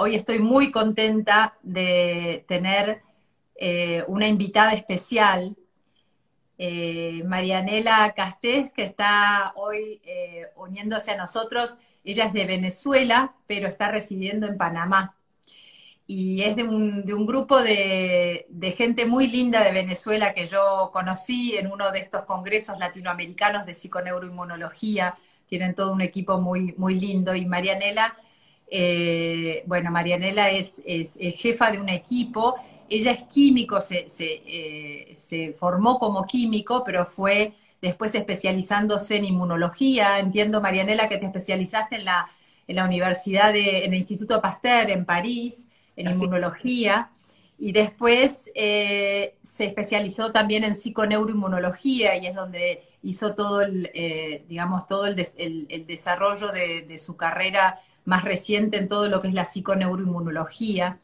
[0.00, 3.02] hoy estoy muy contenta de tener
[3.54, 5.54] eh, una invitada especial,
[6.56, 11.76] eh, Marianela Castés, que está hoy eh, uniéndose a nosotros.
[12.02, 15.16] Ella es de Venezuela, pero está residiendo en Panamá.
[16.06, 21.70] Y es de un, grupo de, gente muy linda de Venezuela que yo conocí en
[21.70, 25.18] uno de estos congresos latinoamericanos de psiconeuroinmunología.
[25.44, 27.34] Tienen todo un equipo muy, muy lindo.
[27.34, 28.16] Y Marianela
[28.72, 30.80] eh, bueno, Marianela es,
[31.36, 32.54] jefa de un equipo,
[32.88, 37.52] ella es químico, eh, se, formó como químico, pero fue
[37.82, 40.20] después especializándose en inmunología.
[40.20, 42.28] Entiendo, Marianela, que te especializaste en la,
[42.68, 47.10] en la Universidad, de, en el Instituto Pasteur en París, en inmunología.
[47.58, 53.90] Y después eh, se especializó también en psiconeuroinmunología y es donde hizo todo el,
[54.48, 55.16] digamos, todo el,
[55.86, 60.98] desarrollo de, su carrera más reciente en todo lo que es la psiconeuroinmunología.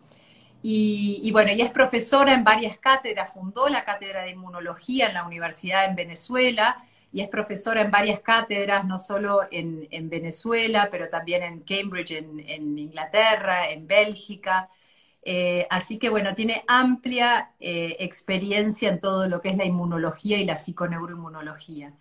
[0.68, 5.24] Y, bueno, ella es profesora en varias cátedras, fundó la cátedra de inmunología en la
[5.24, 11.44] Universidad en Venezuela y es profesora en varias cátedras, no solo en, Venezuela, pero también
[11.44, 14.68] en Cambridge, en, Inglaterra, en Bélgica.
[15.22, 20.38] Eh, así que bueno, tiene amplia eh, experiencia en todo lo que es la inmunología
[20.38, 21.92] y la psiconeuroinmunología.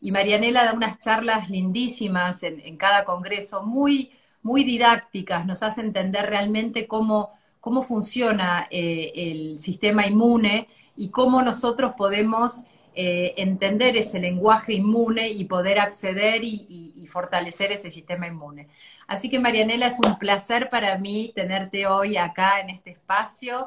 [0.00, 4.12] Y Marianela da unas charlas lindísimas en, en cada congreso, muy,
[4.46, 11.42] muy didácticas, nos hace entender realmente cómo, cómo funciona eh, el sistema inmune y cómo
[11.42, 12.62] nosotros podemos
[12.94, 18.66] eh, entender ese lenguaje inmune y poder acceder y, fortalecer ese sistema inmune.
[19.06, 23.66] Así que Marianela, es un placer para mí tenerte hoy acá en este espacio.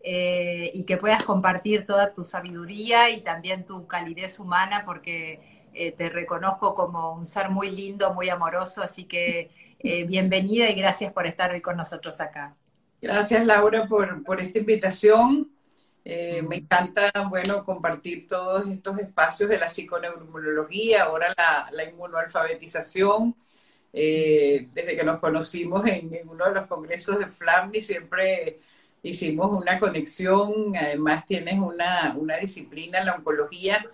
[0.00, 5.58] Eh, y que puedas compartir toda tu sabiduría y también tu calidez humana, porque
[5.96, 11.12] te reconozco como un ser muy lindo, muy amoroso, así que eh, bienvenida y gracias
[11.12, 12.56] por estar hoy con nosotros acá.
[13.00, 15.50] Gracias, Laura, por, esta invitación.
[16.04, 21.32] Eh, me encanta, bueno, compartir todos estos espacios de la psiconeuroinmunología, ahora
[21.70, 23.36] la, inmunoalfabetización.
[23.92, 28.58] Eh, desde que nos conocimos en, uno de los congresos de Flamni, siempre
[29.02, 30.52] hicimos una conexión.
[30.76, 33.86] Además, tienes una, una disciplina en la oncología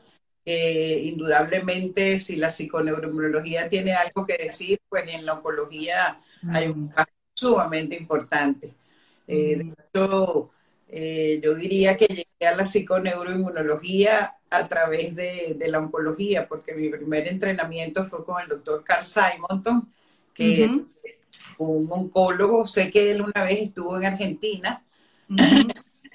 [0.46, 6.20] indudablemente si la psiconeuroinmunología tiene algo que decir, pues en la oncología
[6.52, 8.74] hay un caso sumamente importante.
[9.26, 10.50] Eh, de hecho,
[10.88, 16.88] eh, yo diría que llegué a la psiconeuroinmunología a través de, la oncología, porque mi
[16.88, 19.88] primer entrenamiento fue con el doctor Carl Simonton,
[20.32, 20.70] que es
[21.58, 22.66] un oncólogo.
[22.66, 24.84] Sé que él una vez estuvo en Argentina,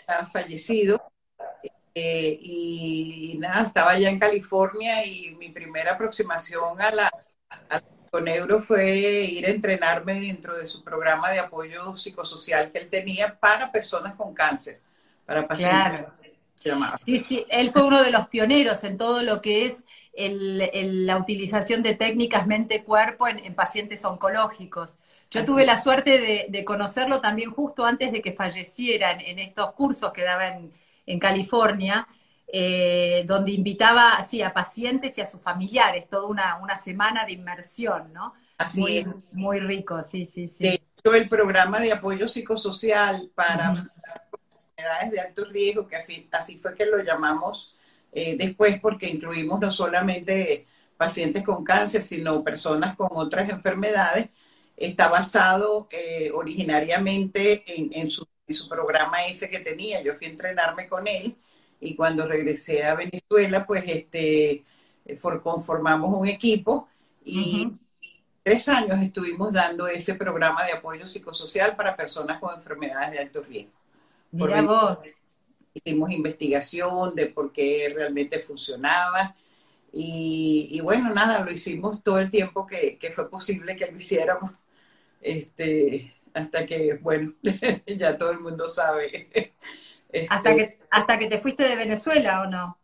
[0.08, 1.02] ha fallecido,
[2.00, 7.12] eh, y, nada, estaba allá en California y mi primera aproximación a la,
[8.10, 12.90] con Euro fue ir a entrenarme dentro de su programa de apoyo psicosocial que él
[12.90, 14.82] tenía para personas con cáncer,
[15.26, 16.06] para pacientes.
[16.62, 16.98] Claro.
[17.06, 21.18] Sí, sí, él fue uno de los pioneros en todo lo que es el, la
[21.18, 24.98] utilización de técnicas mente-cuerpo en, pacientes oncológicos.
[25.32, 29.74] Yo tuve la suerte de, de, conocerlo también justo antes de que fallecieran en estos
[29.74, 30.74] cursos que daban en
[31.18, 32.08] California,
[32.52, 38.12] eh, donde invitaba así a pacientes y a sus familiares, toda una, semana de inmersión,
[38.14, 38.34] ¿no?
[38.58, 40.64] Así muy, muy rico, sí, sí, sí.
[40.64, 43.90] De hecho, el programa de apoyo psicosocial para
[44.78, 45.96] enfermedades de alto riesgo, que
[46.32, 47.78] así fue que lo llamamos
[48.12, 50.66] eh, después, porque incluimos no solamente
[50.98, 54.30] pacientes con cáncer, sino personas con otras enfermedades,
[54.76, 60.02] está basado eh, originariamente en su y su programa ese que tenía.
[60.02, 61.36] Yo fui a entrenarme con él
[61.80, 64.64] y cuando regresé a Venezuela, pues este,
[65.44, 66.88] conformamos un equipo
[67.24, 67.72] y
[68.44, 73.42] tres años estuvimos dando ese programa de apoyo psicosocial para personas con enfermedades de alto
[73.42, 73.72] riesgo.
[74.32, 74.98] Mira vos.
[75.74, 79.36] Hicimos investigación de por qué realmente funcionaba.
[79.94, 83.98] Y, y, bueno, nada, lo hicimos todo el tiempo que, que fue posible que lo
[83.98, 84.52] hiciéramos.
[85.22, 87.34] Este, hasta que, bueno,
[87.88, 89.32] ya todo el mundo sabe.
[90.30, 92.78] hasta, este, que, hasta que te fuiste de Venezuela o no?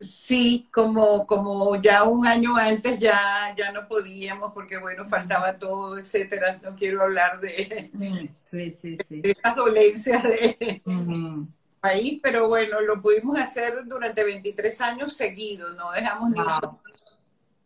[0.00, 5.98] Sí, como, como ya un año antes ya, ya no podíamos porque, bueno, faltaba todo,
[5.98, 6.60] etcétera.
[6.62, 7.90] No quiero hablar de,
[8.44, 9.20] sí, sí, sí.
[9.20, 10.82] de las dolencias de
[11.80, 16.40] país, pero bueno, lo pudimos hacer durante 23 años seguidos, no dejamos ni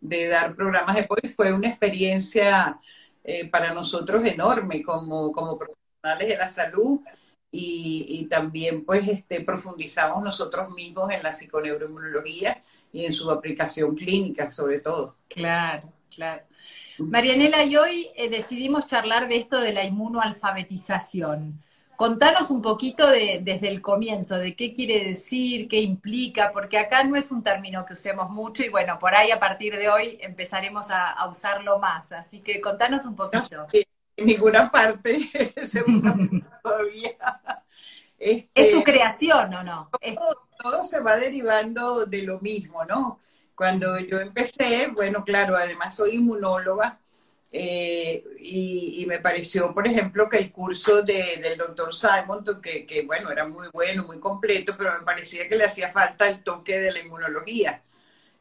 [0.00, 1.08] de dar programas de.
[1.34, 2.80] Fue una experiencia
[3.24, 7.00] eh, para nosotros enorme como, como profesionales de la salud
[7.54, 14.50] y, también pues este, profundizamos nosotros mismos en la psiconeuroinmunología y en su aplicación clínica
[14.50, 15.16] sobre todo.
[15.28, 15.92] Claro.
[16.14, 16.42] Claro.
[16.98, 21.62] Marianela, y hoy eh, decidimos charlar de esto de la inmunoalfabetización.
[22.02, 27.14] Contanos un poquito desde el comienzo, de qué quiere decir, qué implica, porque acá no
[27.14, 30.86] es un término que usemos mucho y bueno, por ahí a partir de hoy empezaremos
[30.90, 32.10] a, usarlo más.
[32.10, 33.68] Así que contanos un poquito.
[34.16, 35.30] en ninguna parte
[35.64, 36.12] se usa
[36.64, 37.12] todavía.
[38.18, 39.88] ¿Es tu este, creación o no?
[39.92, 43.20] Todo, todo, se va derivando de lo mismo, ¿no?
[43.54, 46.98] Cuando yo empecé, bueno, claro, además soy inmunóloga,
[47.54, 53.30] eh, y, me pareció, por ejemplo, que el curso del doctor Simon, que, que, bueno,
[53.30, 56.92] era muy bueno, muy completo, pero me parecía que le hacía falta el toque de
[56.92, 57.82] la inmunología.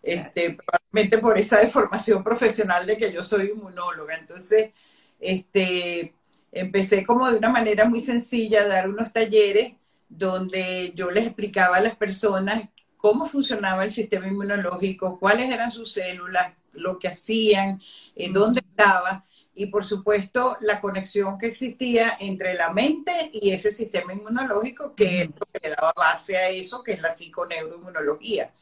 [0.01, 4.15] Este, probablemente por esa deformación profesional de que yo soy inmunóloga.
[4.17, 4.71] Entonces,
[5.19, 6.15] este,
[6.51, 9.73] empecé como de una manera muy sencilla a dar unos talleres
[10.09, 12.69] donde yo les explicaba a las personas
[13.01, 17.81] cómo funcionaba el sistema inmunológico, cuáles eran sus células, lo que hacían,
[18.15, 23.71] en dónde estaba y por supuesto la conexión que existía entre la mente y ese
[23.71, 28.53] sistema inmunológico que es lo que le daba base a eso, que es la psiconeuroinmunología.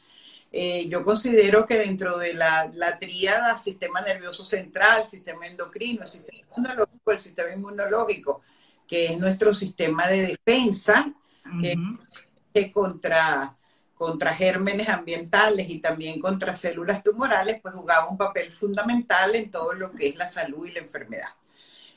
[0.52, 6.08] Eh, yo considero que dentro de la, la tríada sistema nervioso central, sistema endocrino, el
[6.08, 8.42] sistema inmunológico, el sistema inmunológico,
[8.88, 11.14] que es nuestro sistema de defensa,
[12.54, 13.59] que contra
[14.00, 19.74] contra gérmenes ambientales y también contra células tumorales, pues jugaba un papel fundamental en todo
[19.74, 21.28] lo que es la salud y la enfermedad.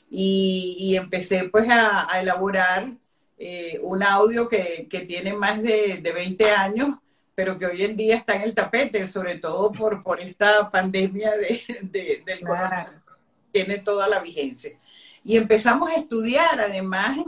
[0.09, 2.91] Y, empecé pues a, elaborar
[3.37, 6.97] eh, un audio que, tiene más de, 20 años,
[7.35, 11.31] pero que hoy en día está en el tapete, sobre todo por, por esta pandemia
[11.37, 13.01] de, del coronavirus,
[13.53, 14.77] tiene toda la vigencia.
[15.23, 17.19] Y empezamos a estudiar además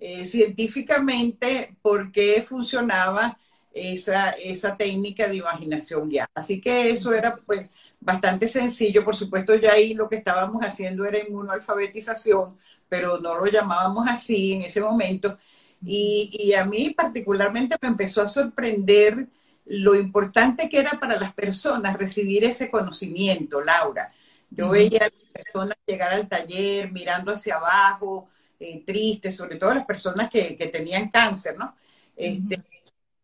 [0.00, 3.38] eh, científicamente por qué funcionaba
[3.74, 6.26] esa, esa técnica de imaginación ya.
[6.34, 7.66] Así que eso era pues
[8.00, 9.04] bastante sencillo.
[9.04, 12.56] Por supuesto, ya ahí lo que estábamos haciendo era inmunoalfabetización,
[12.88, 15.38] pero no lo llamábamos así en ese momento.
[15.84, 19.28] Y, y, a mí particularmente me empezó a sorprender
[19.66, 24.12] lo importante que era para las personas recibir ese conocimiento, Laura.
[24.50, 28.28] Yo veía a las personas llegar al taller mirando hacia abajo,
[28.60, 31.74] eh, tristes, sobre todo las personas que, que tenían cáncer, ¿no?
[32.16, 32.62] Este,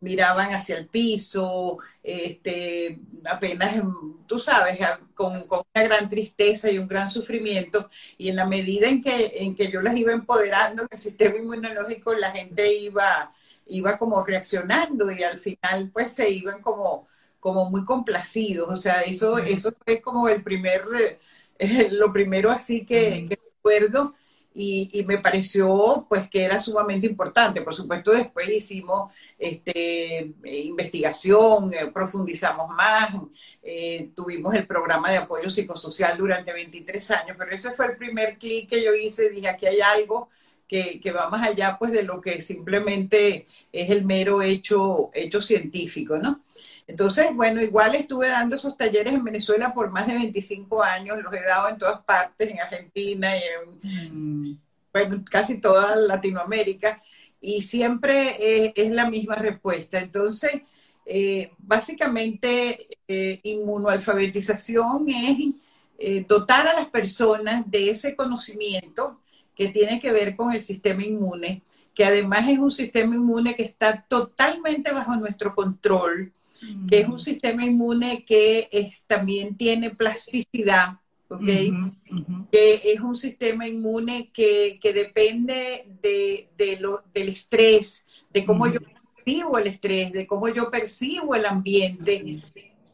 [0.00, 3.82] miraban hacia el piso, este, apenas,
[4.26, 4.79] tú sabes,
[5.14, 7.88] con, una gran tristeza y un gran sufrimiento.
[8.19, 11.37] Y en la medida en que, en que yo las iba empoderando en el sistema
[11.37, 13.32] inmunológico, la gente iba,
[13.67, 17.06] iba como reaccionando y al final pues se iban como,
[17.38, 18.69] como muy complacidos.
[18.70, 20.85] O sea, eso, eso fue como el primer,
[21.58, 24.14] eh, lo primero así que, que recuerdo
[24.52, 27.62] y, me pareció pues que era sumamente importante.
[27.62, 33.11] Por supuesto, después hicimos este, investigación, eh, profundizamos más,
[33.62, 38.38] eh, tuvimos el programa de apoyo psicosocial durante 23 años, pero ese fue el primer
[38.38, 40.29] clic que yo hice, dije, aquí hay algo
[40.67, 45.43] que, que, va más allá pues de lo que simplemente es el mero hecho, hecho
[45.43, 46.43] científico, ¿no?
[46.90, 51.32] Entonces, bueno, igual estuve dando esos talleres en Venezuela por más de 25 años, los
[51.32, 53.42] he dado en todas partes, en Argentina y
[53.84, 54.58] en
[54.92, 55.25] mm.
[55.31, 57.00] casi toda Latinoamérica,
[57.40, 60.00] y siempre es la misma respuesta.
[60.00, 60.62] Entonces,
[61.06, 65.38] eh, básicamente, eh, inmunoalfabetización es
[65.99, 69.20] eh, dotar a las personas de ese conocimiento
[69.54, 71.62] que tiene que ver con el sistema inmune,
[71.94, 76.32] que además es un sistema inmune que está totalmente bajo nuestro control
[76.88, 80.99] que es un sistema inmune que es, también tiene plasticidad,
[81.29, 81.47] ¿ok?
[82.50, 88.67] Que es un sistema inmune que, que depende de, de lo, del estrés, de cómo
[88.67, 92.43] yo percibo el estrés, de cómo yo percibo el ambiente,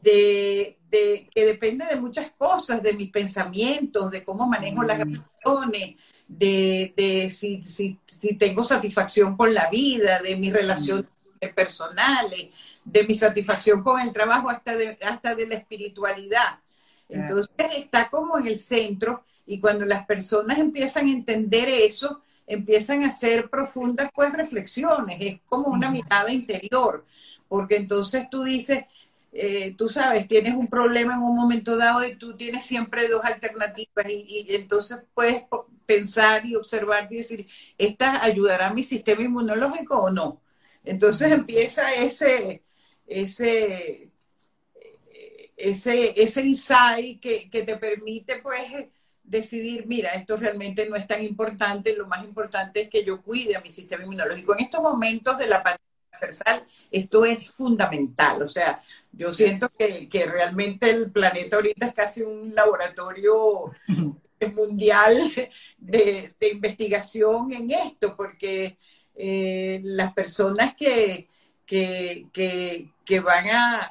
[0.03, 5.97] de, de, que depende de muchas cosas, de mis pensamientos, de cómo manejo las emociones,
[6.29, 11.07] de, de si, si, si, tengo satisfacción con la vida, de mis relaciones
[11.55, 12.49] personales,
[12.87, 16.61] de mi satisfacción con el trabajo hasta de, hasta de la espiritualidad.
[17.09, 23.03] Entonces está como en el centro y cuando las personas empiezan a entender eso, empiezan
[23.03, 27.05] a hacer profundas pues reflexiones, es como una mirada interior,
[27.49, 28.85] porque entonces tú dices,
[29.33, 33.25] eh, tú sabes, tienes un problema en un momento dado y tú tienes siempre dos
[33.25, 35.43] alternativas y, y entonces puedes
[35.87, 37.47] pensar y observar y decir,
[37.79, 40.41] ¿esta ayudará a mi sistema inmunológico o no?
[40.85, 42.63] Entonces empieza ese,
[43.07, 44.11] ese,
[45.57, 48.89] ese, ese insight que, te permite pues
[49.23, 53.57] decidir, mira, esto realmente no es tan importante, lo más importante es que yo cuide
[53.57, 54.55] a mi sistema inmunológico.
[54.55, 58.43] En estos momentos de la pandemia transversal, esto es fundamental.
[58.43, 58.81] O sea,
[59.13, 63.73] yo siento que, que realmente el planeta ahorita es casi un laboratorio
[64.55, 65.19] mundial
[65.79, 68.79] de, de investigación en esto, porque
[69.17, 71.29] eh, las personas que,
[71.65, 73.91] que, que, que van a,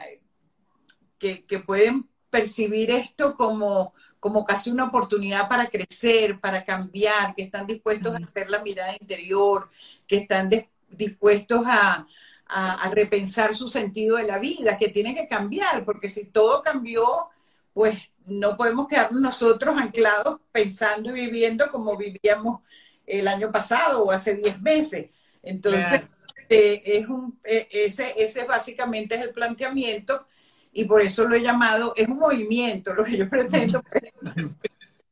[1.17, 7.43] que, que, pueden percibir esto como, como casi una oportunidad para crecer, para cambiar, que
[7.43, 9.69] están dispuestos a hacer la mirada interior,
[10.05, 10.51] que están
[10.89, 12.05] dispuestos a,
[12.45, 16.62] a, a, repensar su sentido de la vida, que tiene que cambiar, porque si todo
[16.62, 17.29] cambió,
[17.74, 22.62] pues no podemos quedarnos nosotros anclados pensando y viviendo como vivíamos
[23.05, 25.10] el año pasado o hace 10 meses.
[25.41, 26.01] Entonces,
[26.49, 30.27] eh, es un, eh, ese, ese básicamente es el planteamiento
[30.71, 33.81] y por eso lo he llamado, es un movimiento, lo que yo pretendo,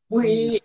[0.10, 0.62] muy,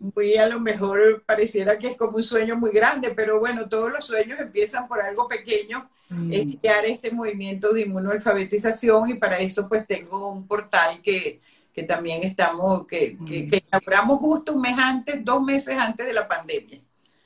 [0.00, 3.92] muy a lo mejor pareciera que es como un sueño muy grande, pero bueno, todos
[3.92, 6.32] los sueños empiezan por algo pequeño, mm.
[6.32, 11.40] es crear este movimiento de inmunoalfabetización y para eso pues tengo un portal que,
[11.72, 13.50] que también estamos, que, que, mm.
[13.50, 16.80] que elaboramos justo un mes antes, dos meses antes de la pandemia.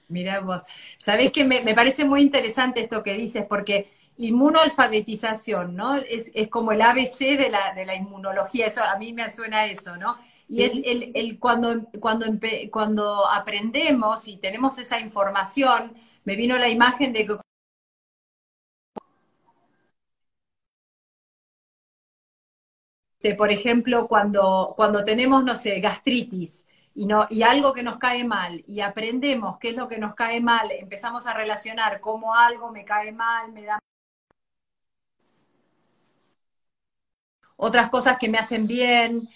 [0.09, 0.63] Mira vos,
[0.99, 5.97] sabés que me, me, parece muy interesante esto que dices, porque inmunoalfabetización, ¿no?
[5.97, 9.67] Es, es como el ABC de la, de la, inmunología, eso a mí me suena
[9.67, 10.17] eso, ¿no?
[10.49, 12.27] Y es el, el cuando, cuando,
[12.71, 15.95] cuando aprendemos y tenemos esa información,
[16.25, 17.39] me vino la imagen de que
[23.39, 28.25] por ejemplo, cuando, cuando tenemos, no sé, gastritis, y, no, y algo que nos cae
[28.25, 32.71] mal y aprendemos qué es lo que nos cae mal, empezamos a relacionar cómo algo
[32.71, 33.79] me cae mal, me da
[37.57, 39.29] otras cosas que me hacen bien.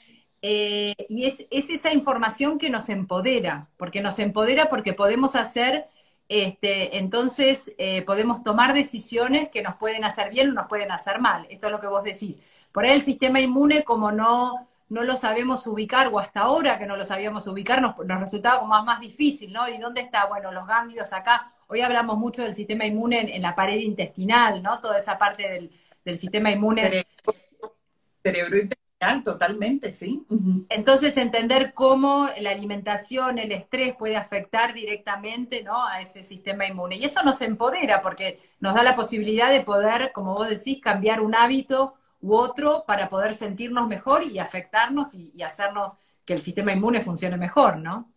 [0.42, 5.88] Eh, y es, es, esa información que nos empodera, porque nos empodera porque podemos hacer,
[6.28, 11.20] este, entonces eh, podemos tomar decisiones que nos pueden hacer bien o nos pueden hacer
[11.20, 11.46] mal.
[11.50, 12.40] Esto es lo que vos decís.
[12.72, 16.86] Por ahí el sistema inmune, como no no lo sabemos ubicar, o hasta ahora que
[16.86, 19.68] no lo sabíamos ubicar, nos, nos resultaba como más, más difícil, ¿no?
[19.68, 20.26] ¿Y dónde está?
[20.26, 21.52] Bueno, los ganglios acá.
[21.66, 24.80] Hoy hablamos mucho del sistema inmune en, en la pared intestinal, ¿no?
[24.80, 25.70] Toda esa parte del,
[26.04, 26.82] del sistema inmune.
[26.84, 27.76] Cerebro,
[28.22, 30.24] cerebro intestinal, totalmente, sí.
[30.70, 35.86] Entonces, entender cómo la alimentación, el estrés puede afectar directamente, ¿no?
[35.86, 36.96] A ese sistema inmune.
[36.96, 41.20] Y eso nos empodera porque nos da la posibilidad de poder, como vos decís, cambiar
[41.20, 46.42] un hábito u otro para poder sentirnos mejor y afectarnos y, y hacernos que el
[46.42, 48.12] sistema inmune funcione mejor, ¿no?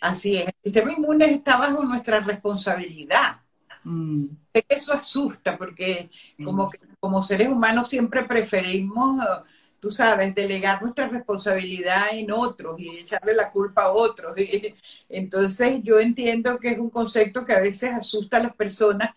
[0.00, 3.40] Así es, el sistema inmune está bajo nuestra responsabilidad.
[3.84, 4.26] Mm.
[4.68, 6.10] Eso asusta porque
[6.42, 9.24] como, como seres humanos siempre preferimos,
[9.78, 14.34] tú sabes, delegar nuestra responsabilidad en otros y echarle la culpa a otros.
[15.08, 19.10] Entonces yo entiendo que es un concepto que a veces asusta a las personas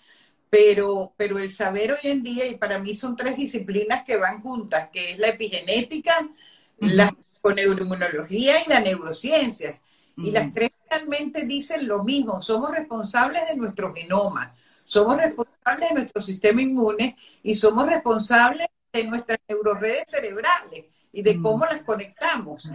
[0.53, 4.39] pero, pero el saber hoy en día, y para mí son tres disciplinas que van
[4.39, 6.29] juntas, que es la epigenética,
[6.77, 7.11] la
[7.55, 9.83] neuroinmunología y las neurociencias.
[10.15, 14.53] Y las tres realmente dicen lo mismo, somos responsables de nuestro genoma,
[14.85, 21.41] somos responsables de nuestro sistema inmune y somos responsables de nuestras neuroredes cerebrales y de
[21.41, 22.69] cómo las conectamos.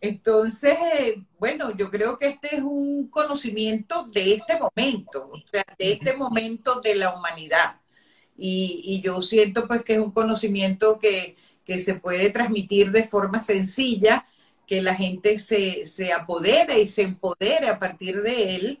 [0.00, 0.76] Entonces,
[1.38, 6.14] bueno, yo creo que este es un conocimiento de este momento, o sea, de este
[6.14, 7.80] momento de la humanidad.
[8.36, 13.04] Y, y yo siento pues que es un conocimiento que, que, se puede transmitir de
[13.04, 14.26] forma sencilla,
[14.66, 18.80] que la gente se, se apodere y se empodere a partir de él.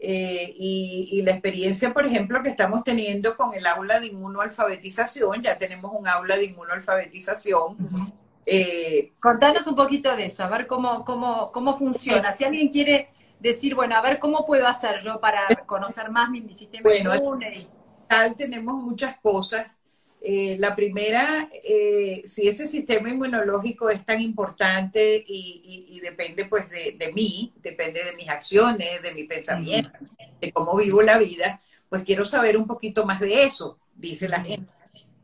[0.00, 5.42] Eh, y, y, la experiencia, por ejemplo, que estamos teniendo con el aula de inmunoalfabetización,
[5.42, 7.76] ya tenemos un aula de inmunoalfabetización.
[7.78, 8.12] Uh -huh
[8.50, 12.32] eh, Contanos un poquito de eso, a ver cómo, cómo, cómo funciona.
[12.32, 16.40] Si alguien quiere decir, bueno, a ver cómo puedo hacer yo para conocer más mi,
[16.40, 17.68] mi sistema bueno, inmune.
[18.08, 19.82] Tal, tenemos muchas cosas.
[20.20, 26.46] Eh, la primera, eh, si ese sistema inmunológico es tan importante y, y, y depende
[26.46, 30.40] pues de, de, mí, depende de mis acciones, de mi pensamiento, uh -huh.
[30.40, 34.40] de cómo vivo la vida, pues quiero saber un poquito más de eso, dice la
[34.40, 34.72] gente.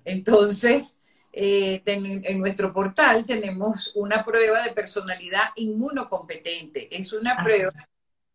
[0.05, 1.01] Entonces,
[1.37, 6.97] eh, ten, en nuestro portal tenemos una prueba de personalidad inmunocompetente.
[6.97, 7.43] Es una Ajá.
[7.43, 7.89] prueba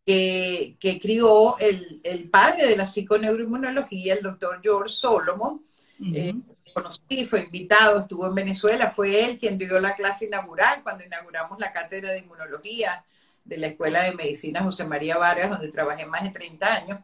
[0.06, 5.66] que, que crió el, el, padre de la psiconeuroinmunología, el doctor George Solomon.
[6.00, 6.18] Uh -huh.
[6.18, 6.36] eh,
[6.74, 11.58] conocí, fue invitado, estuvo en Venezuela, fue él quien dio la clase inaugural cuando inauguramos
[11.58, 13.06] la cátedra de inmunología
[13.46, 17.00] de la Escuela de Medicina José María Vargas, donde trabajé más de 30 años.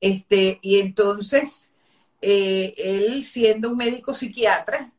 [0.00, 1.72] Este, y entonces,
[2.20, 4.92] eh, él siendo un médico psiquiatra,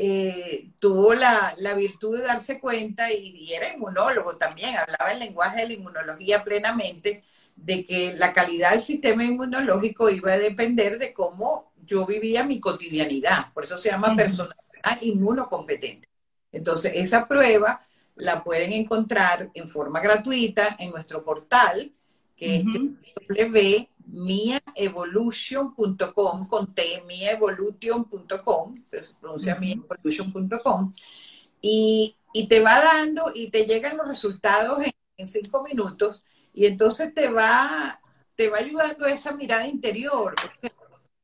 [0.00, 5.18] eh, tuvo la, la, virtud de darse cuenta y, y, era inmunólogo también, hablaba el
[5.18, 7.24] lenguaje de la inmunología plenamente,
[7.56, 12.60] de que la calidad del sistema inmunológico iba a depender de cómo yo vivía mi
[12.60, 16.08] cotidianidad, por eso se llama personalidad inmunocompetente.
[16.52, 21.92] Entonces, esa prueba la pueden encontrar en forma gratuita en nuestro portal,
[22.36, 22.64] que
[23.34, 23.50] es
[24.08, 30.92] www.miaevolution.com, con T, miaevolution.com, se pronuncia miaevolution.com,
[31.60, 34.78] y, y, te va dando y te llegan los resultados
[35.16, 36.22] en, cinco minutos,
[36.54, 38.00] y entonces te va,
[38.36, 40.34] te va ayudando esa mirada interior.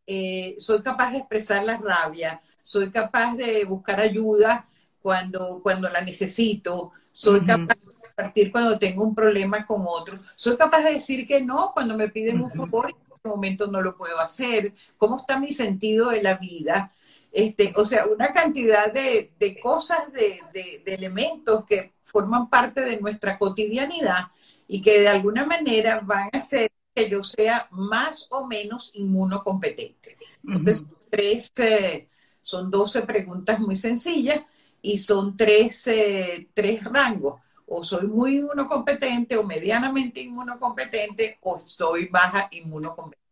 [0.07, 4.69] Eh, soy capaz de expresar la rabia, soy capaz de buscar ayuda
[5.01, 7.79] cuando, cuando la necesito, soy capaz
[8.17, 11.97] de partir cuando tengo un problema con otros, soy capaz de decir que no cuando
[11.97, 15.53] me piden un favor y en este momento no lo puedo hacer, cómo está mi
[15.53, 16.93] sentido de la vida.
[17.33, 22.81] Este, o sea, una cantidad de, de cosas, de, de, de, elementos que forman parte
[22.83, 24.29] de nuestra cotidianidad
[24.69, 30.17] y que de alguna manera van a hacer que yo sea más o menos inmunocompetente.
[30.47, 32.09] Entonces, tres, eh,
[32.41, 34.43] son 12 preguntas muy sencillas
[34.81, 37.41] y son tres, eh, tres rangos.
[37.67, 43.25] O soy muy inmunocompetente o medianamente inmunocompetente o soy baja inmunocompetente.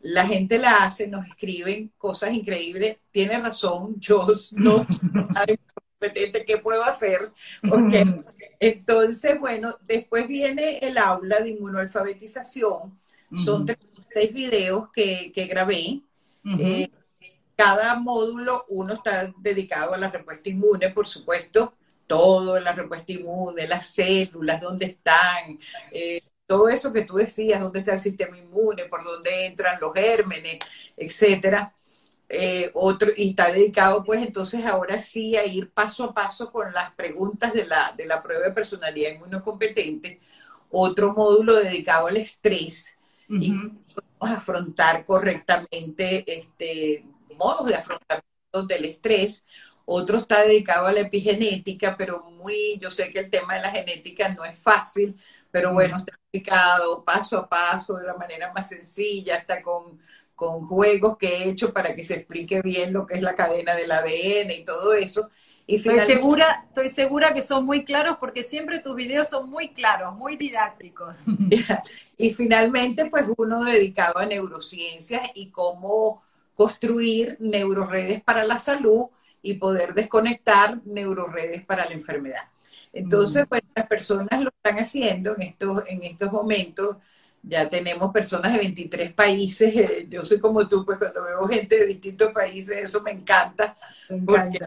[0.00, 2.98] La gente la hace, nos escriben cosas increíbles.
[3.10, 5.58] Tiene razón, yo no soy
[5.98, 7.32] competente, ¿qué puedo hacer?
[8.60, 12.98] Entonces, bueno, después viene el aula de inmunoalfabetización.
[13.34, 16.02] Son tres, videos que, grabé
[17.56, 21.72] cada módulo uno está dedicado a la respuesta inmune, por supuesto,
[22.06, 25.58] todo la respuesta inmune, las células, dónde están,
[25.90, 29.92] eh, todo eso que tú decías, dónde está el sistema inmune, por dónde entran los
[29.92, 30.58] gérmenes,
[30.96, 31.72] etcétera.
[32.28, 36.72] Eh, otro, y está dedicado pues entonces ahora sí a ir paso a paso con
[36.72, 40.20] las preguntas de la, de la prueba de personalidad inmunocompetente.
[40.70, 42.98] Otro módulo dedicado al estrés.
[43.28, 47.04] Y podemos afrontar correctamente este,
[47.36, 49.44] modos de afrontamiento del estrés,
[49.86, 53.70] otro está dedicado a la epigenética, pero muy, yo sé que el tema de la
[53.70, 55.16] genética no es fácil,
[55.50, 59.98] pero bueno, está explicado paso a paso, de la manera más sencilla, hasta con,
[60.34, 63.74] con juegos que he hecho para que se explique bien lo que es la cadena
[63.74, 65.30] del ADN y todo eso.
[65.68, 69.68] Y estoy, segura, estoy segura que son muy claros porque siempre tus videos son muy
[69.68, 71.24] claros, muy didácticos.
[72.16, 76.22] y finalmente, pues uno dedicado a neurociencias y cómo
[76.54, 79.06] construir neuroredes para la salud
[79.42, 82.42] y poder desconectar neuroredes para la enfermedad.
[82.92, 83.48] Entonces, mm.
[83.48, 86.96] pues las personas lo están haciendo en estos, en estos momentos.
[87.42, 89.74] Ya tenemos personas de 23 países.
[89.76, 93.76] Eh, yo soy como tú, pues cuando veo gente de distintos países, eso me encanta.
[94.24, 94.58] Porque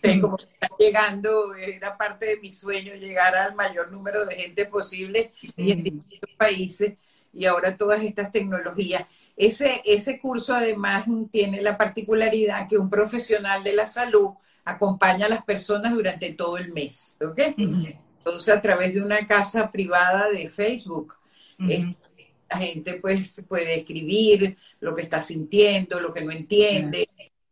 [0.00, 5.32] tengo, está llegando, era parte de mi sueño llegar al mayor número de gente posible
[5.56, 6.96] y en distintos países.
[7.32, 9.04] Y ahora todas estas tecnologías.
[9.36, 14.30] Ese, ese curso además tiene la particularidad que un profesional de la salud
[14.64, 17.38] acompaña a las personas durante todo el mes, ¿ok?
[17.56, 21.14] Entonces, a través de una casa privada de Facebook,
[21.58, 27.08] la gente pues puede escribir lo que está sintiendo, lo que no entiende,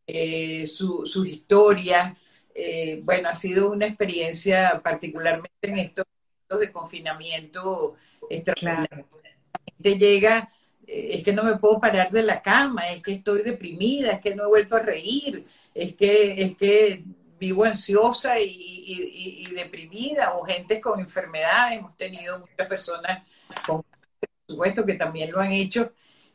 [0.07, 2.17] eh, su, su, historia.
[2.55, 6.07] Eh, bueno, ha sido una experiencia particularmente en estos
[6.49, 7.97] momentos de confinamiento
[8.29, 9.07] extraordinario.
[9.13, 10.53] La gente llega
[10.87, 14.35] es que no me puedo parar de la cama, es que estoy deprimida, es que
[14.35, 15.45] no he vuelto a reír,
[15.75, 17.05] es que, es que
[17.39, 23.23] vivo ansiosa y, deprimida, o gente con enfermedades, hemos tenido muchas personas
[23.67, 25.93] con, por supuesto, que también lo han hecho,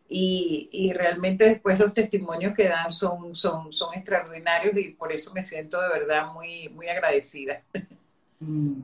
[0.08, 5.44] y, realmente después los testimonios que dan son, son, son extraordinarios y por eso me
[5.44, 7.62] siento de verdad muy, muy agradecida.
[8.40, 8.82] Mm.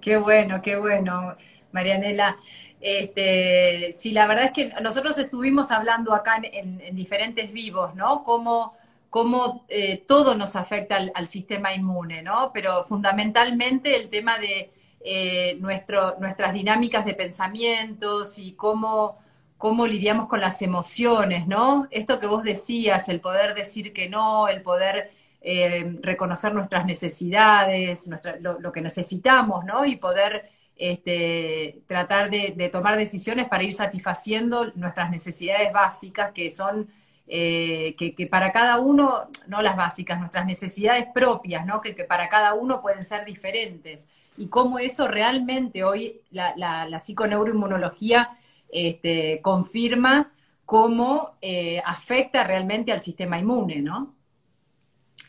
[0.00, 1.36] Qué bueno, qué bueno,
[1.72, 2.36] Marianela.
[2.84, 8.22] Este, sí, la verdad es que nosotros estuvimos hablando acá en, diferentes vivos, ¿no?
[8.22, 8.74] Cómo,
[9.08, 12.50] cómo eh, todo nos afecta al, sistema inmune, ¿no?
[12.52, 14.70] Pero fundamentalmente el tema de
[15.00, 19.16] eh, nuestras dinámicas de pensamientos y cómo,
[19.56, 21.88] cómo lidiamos con las emociones, ¿no?
[21.90, 28.10] Esto que vos decías, el poder decir que no, el poder eh, reconocer nuestras necesidades,
[28.40, 29.86] lo, lo, que necesitamos, ¿no?
[29.86, 36.88] Y poder este, tratar de, tomar decisiones para ir satisfaciendo nuestras necesidades básicas, que son,
[37.28, 41.80] eh, que, para cada uno, no las básicas, nuestras necesidades propias, ¿no?
[41.80, 44.06] que, para cada uno pueden ser diferentes.
[44.36, 48.36] Y cómo eso realmente hoy la, la, psiconeuroinmunología
[48.68, 50.32] este, confirma
[50.66, 54.12] cómo eh, afecta realmente al sistema inmune, ¿no?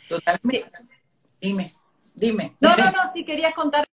[0.10, 0.72] Totalmente.
[1.40, 1.72] Dime,
[2.16, 2.56] dime.
[2.60, 3.86] No, no, no, sí querías contar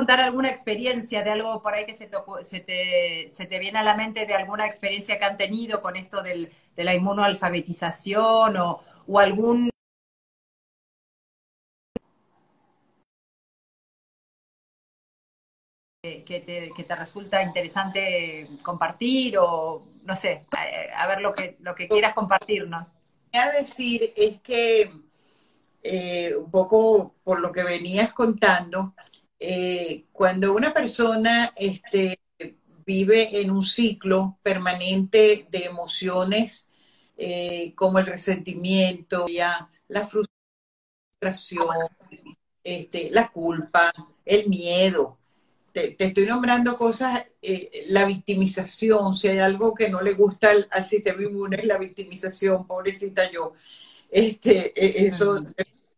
[0.00, 3.80] contar alguna experiencia de algo por ahí que se, tocó, se, te, se te viene
[3.80, 8.56] a la mente de alguna experiencia que han tenido con esto del, de la inmunoalfabetización
[8.56, 9.68] o, o algún
[16.02, 21.58] que te, que te, resulta interesante compartir o no sé, a, a, ver lo que,
[21.60, 22.88] lo que quieras compartirnos.
[23.34, 24.90] A decir es que
[25.82, 28.94] eh, un poco por lo que venías contando,
[29.40, 32.20] eh, cuando una persona este,
[32.84, 36.68] vive en un ciclo permanente de emociones
[37.16, 41.68] eh, como el resentimiento, ya, la frustración,
[42.62, 43.92] este, la culpa,
[44.24, 45.18] el miedo,
[45.72, 50.50] te, te, estoy nombrando cosas, eh, la victimización, si hay algo que no le gusta
[50.50, 53.54] al, al, sistema inmune es la victimización, pobrecita yo,
[54.10, 55.44] este, e, eso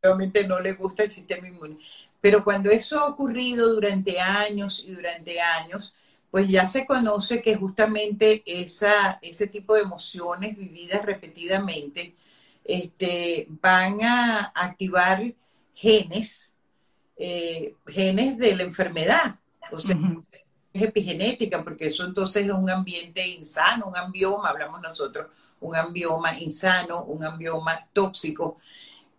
[0.02, 1.78] obviamente no le gusta el sistema inmune.
[2.22, 5.92] Pero cuando eso ha ocurrido durante años y durante años,
[6.30, 12.16] pues ya se conoce que justamente esa, ese tipo de emociones vividas repetidamente
[12.64, 15.35] este, van a activar
[15.74, 16.54] genes,
[17.16, 19.37] eh, genes de la enfermedad.
[19.70, 19.98] O sea,
[20.72, 25.26] es epigenética, porque eso entonces es un ambiente insano, un ambioma, hablamos nosotros,
[25.61, 28.58] un ambioma insano, un ambioma tóxico.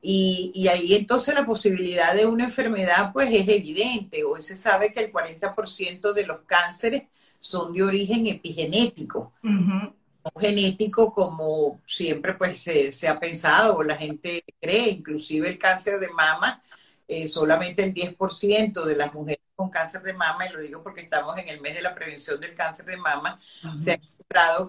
[0.06, 4.26] Y, y, ahí entonces la posibilidad de una enfermedad pues es evidente.
[4.26, 7.04] Hoy se sabe que el 40% de los cánceres
[7.39, 9.32] son de origen epigenético.
[9.42, 9.94] Uh -huh.
[10.26, 15.58] No genético como siempre pues se, se, ha pensado o la gente cree, inclusive el
[15.58, 16.62] cáncer de mama,
[17.08, 21.02] eh, solamente el 10% de las mujeres con cáncer de mama, y lo digo porque
[21.02, 23.80] estamos en el mes de la prevención del cáncer de mama, uh -huh.
[23.80, 24.00] se ha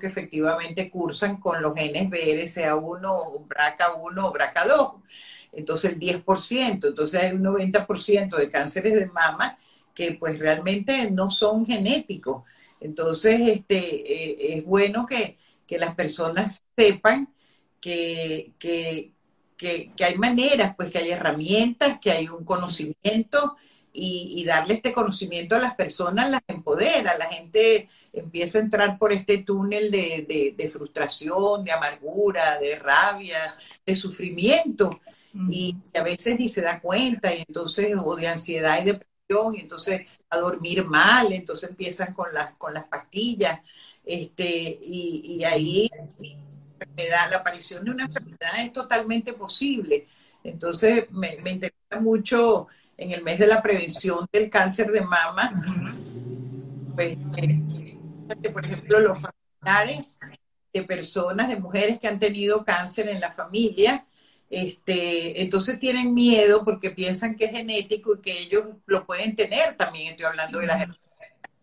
[0.01, 5.03] que efectivamente cursan con los genes BRCA1, BRCA1 o BRCA2.
[5.53, 9.59] Entonces el 10%, entonces hay un 90% de cánceres de mama
[9.95, 12.43] que pues realmente no son genéticos.
[12.81, 17.33] Entonces este, eh, es bueno que, que, las personas sepan
[17.81, 19.13] que, que,
[19.57, 23.57] que, hay maneras, pues que hay herramientas, que hay un conocimiento
[23.95, 27.17] y, y, darle este conocimiento a las personas las empodera.
[27.17, 32.77] La gente empieza a entrar por este túnel de, de, de frustración, de amargura, de
[32.77, 35.01] rabia, de sufrimiento.
[35.49, 39.61] Y a veces ni se da cuenta, y entonces, o de ansiedad y depresión, y
[39.61, 43.61] entonces a dormir mal, entonces empiezan con las, con las pastillas,
[44.05, 45.91] este, y, y ahí
[47.11, 50.07] la, la aparición de una enfermedad es totalmente posible.
[50.43, 55.53] Entonces, me, me interesa mucho en el mes de la prevención del cáncer de mama,
[56.95, 60.19] pues, eh, por ejemplo, los familiares
[60.73, 64.07] de personas, de mujeres que han tenido cáncer en la familia,
[64.51, 69.77] este, entonces tienen miedo porque piensan que es genético y que ellos lo pueden tener
[69.77, 70.13] también.
[70.13, 70.87] Estoy hablando de las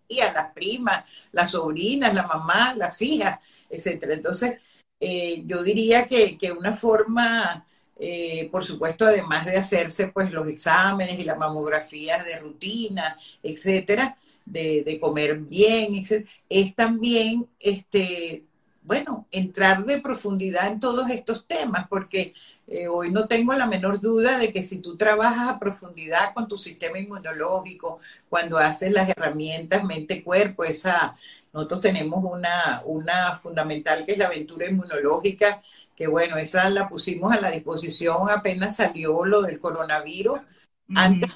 [0.07, 3.39] tías, las primas, las sobrinas, la mamá, las hijas,
[3.69, 4.13] etcétera.
[4.13, 4.59] Entonces,
[4.99, 7.65] eh, yo diría que, que una forma,
[8.03, 14.17] eh, por supuesto, además de hacerse pues los exámenes y las mamografías de rutina, etcétera,
[14.43, 18.43] de, de comer bien, etcétera, es también este
[18.83, 22.33] bueno, entrar de profundidad en todos estos temas, porque
[22.67, 26.47] eh, hoy no tengo la menor duda de que si tú trabajas a profundidad con
[26.47, 31.15] tu sistema inmunológico, cuando haces las herramientas mente-cuerpo, esa,
[31.53, 35.61] nosotros tenemos una, una fundamental que es la aventura inmunológica,
[36.01, 40.39] que bueno, esa la pusimos a la disposición apenas salió lo del coronavirus.
[40.39, 40.97] Uh -huh.
[40.97, 41.29] Antes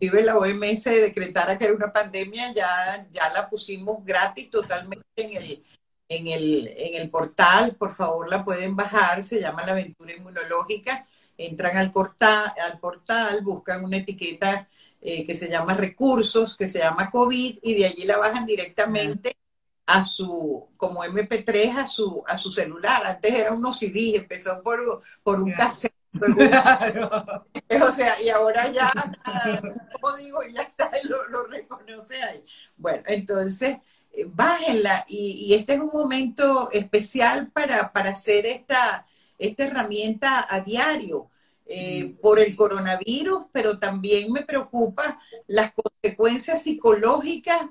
[0.00, 5.64] la OMS decretara que era una pandemia, ya, ya la pusimos gratis totalmente en el
[6.08, 11.08] en el, en el portal, por favor la pueden bajar, se llama la aventura inmunológica,
[11.36, 14.68] entran al, portal, al portal buscan una etiqueta
[15.00, 19.34] eh, que se llama recursos, que se llama COVID, y de allí la bajan directamente
[19.86, 23.04] a su, como MP3 a su, a su celular.
[23.06, 25.94] Antes era unos CD, empezó por, por un cassette.
[26.14, 27.10] Claro.
[27.88, 28.88] O sea, y ahora ya,
[30.00, 32.44] como digo, ya está, lo, lo reconoce ahí.
[32.76, 33.78] Bueno, entonces,
[34.28, 39.06] bájenla y, y, este es un momento especial para, para hacer esta,
[39.38, 41.30] esta herramienta a diario
[41.66, 47.62] eh, por el coronavirus, pero también me preocupa las consecuencias psicológicas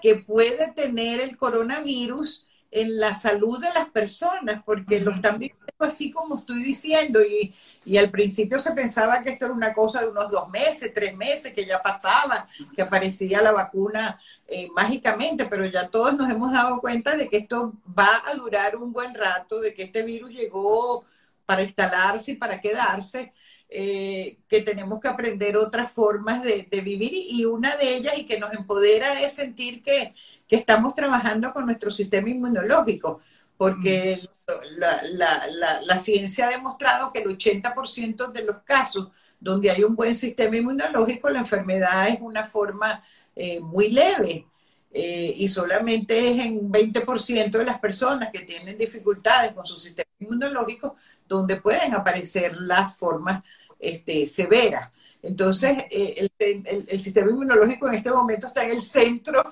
[0.00, 5.58] que puede tener el coronavirus en la salud de las personas, porque lo están viendo
[5.80, 10.00] así como estoy diciendo, y, y, al principio se pensaba que esto era una cosa
[10.00, 15.46] de unos dos meses, tres meses, que ya pasaba, que aparecía la vacuna eh, mágicamente,
[15.46, 19.14] pero ya todos nos hemos dado cuenta de que esto va a durar un buen
[19.14, 21.04] rato, de que este virus llegó
[21.46, 23.32] para instalarse y para quedarse,
[23.72, 28.40] eh, que tenemos que aprender otras formas de, vivir y una de ellas y que
[28.40, 30.12] nos empodera es sentir que,
[30.48, 33.20] estamos trabajando con nuestro sistema inmunológico,
[33.56, 34.28] porque
[34.76, 40.56] la, ciencia ha demostrado que el 80% de los casos donde hay un buen sistema
[40.56, 43.00] inmunológico, la enfermedad es una forma
[43.36, 44.46] eh, muy leve.
[44.92, 50.10] Eh, y solamente es en 20% de las personas que tienen dificultades con su sistema
[50.18, 50.96] inmunológico
[51.28, 53.44] donde pueden aparecer las formas
[53.80, 54.90] este, severas.
[55.22, 59.42] Entonces, eh, el, sistema inmunológico en este momento está en el centro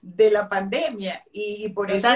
[0.00, 2.08] de la pandemia y, por eso...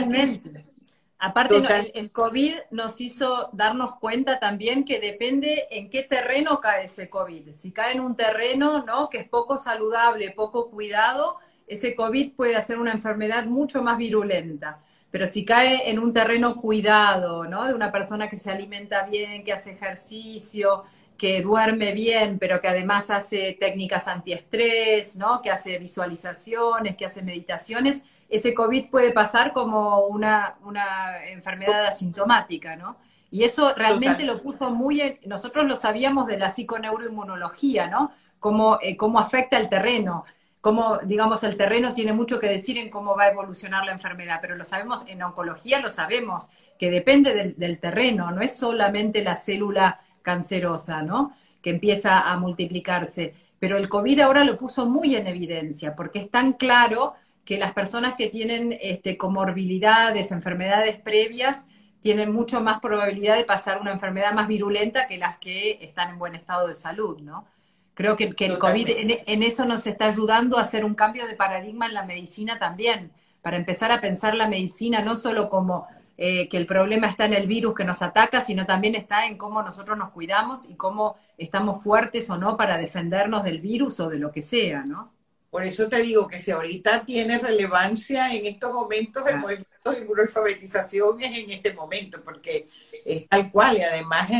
[1.24, 1.62] Aparte,
[1.94, 7.54] el, COVID nos hizo darnos cuenta también que depende en qué terreno cae ese COVID.
[7.54, 9.08] Si cae en un terreno ¿no?
[9.08, 14.80] que es poco saludable, poco cuidado, ese COVID puede hacer una enfermedad mucho más virulenta.
[15.12, 17.68] Pero si cae en un terreno cuidado, ¿no?
[17.68, 20.82] De una persona que se alimenta bien, que hace ejercicio,
[21.22, 25.40] que duerme bien, pero que además hace técnicas antiestrés, ¿no?
[25.40, 32.74] Que hace visualizaciones, que hace meditaciones, ese COVID puede pasar como una, una enfermedad asintomática,
[32.74, 32.96] ¿no?
[33.30, 38.10] Y eso realmente lo puso muy, nosotros lo sabíamos de la psiconeuroinmunología, ¿no?
[38.40, 40.24] Cómo, eh, cómo afecta el terreno
[40.62, 44.38] cómo, digamos, el terreno tiene mucho que decir en cómo va a evolucionar la enfermedad,
[44.40, 49.34] pero lo sabemos, en oncología lo sabemos, que depende del, terreno, no es solamente la
[49.34, 51.36] célula cancerosa, ¿no?
[51.60, 53.34] Que empieza a multiplicarse.
[53.58, 57.72] Pero el COVID ahora lo puso muy en evidencia, porque es tan claro que las
[57.72, 61.66] personas que tienen este, comorbilidades, enfermedades previas,
[62.00, 66.18] tienen mucho más probabilidad de pasar una enfermedad más virulenta que las que están en
[66.18, 67.46] buen estado de salud, ¿no?
[67.94, 68.88] Creo que, el COVID
[69.26, 73.12] en, eso nos está ayudando a hacer un cambio de paradigma en la medicina también,
[73.42, 77.34] para empezar a pensar la medicina no solo como eh, que el problema está en
[77.34, 81.16] el virus que nos ataca, sino también está en cómo nosotros nos cuidamos y cómo
[81.38, 85.12] estamos fuertes o no para defendernos del virus o de lo que sea, ¿no?
[85.50, 90.22] Por eso te digo que si ahorita tiene relevancia en estos momentos, el movimiento de
[90.22, 92.68] alfabetización es en este momento, porque
[93.04, 94.30] es tal cual y además...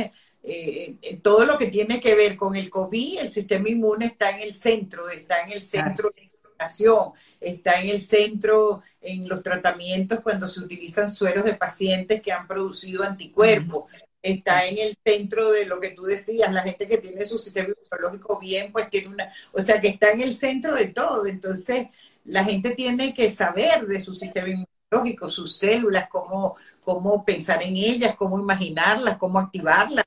[0.45, 4.31] Eh, eh, todo lo que tiene que ver con el COVID, el sistema inmune está
[4.31, 9.43] en el centro, está en el centro de educación, está en el centro en los
[9.43, 13.91] tratamientos cuando se utilizan sueros de pacientes que han producido anticuerpos.
[14.23, 17.71] Está en el centro de lo que tú decías, la gente que tiene su sistema
[17.71, 21.27] inmunológico bien, pues tiene una, o sea, que está en el centro de todo.
[21.27, 21.89] Entonces,
[22.25, 27.77] la gente tiene que saber de su sistema inmunológico, sus células, cómo, cómo pensar en
[27.77, 30.05] ellas, cómo imaginarlas, cómo activarlas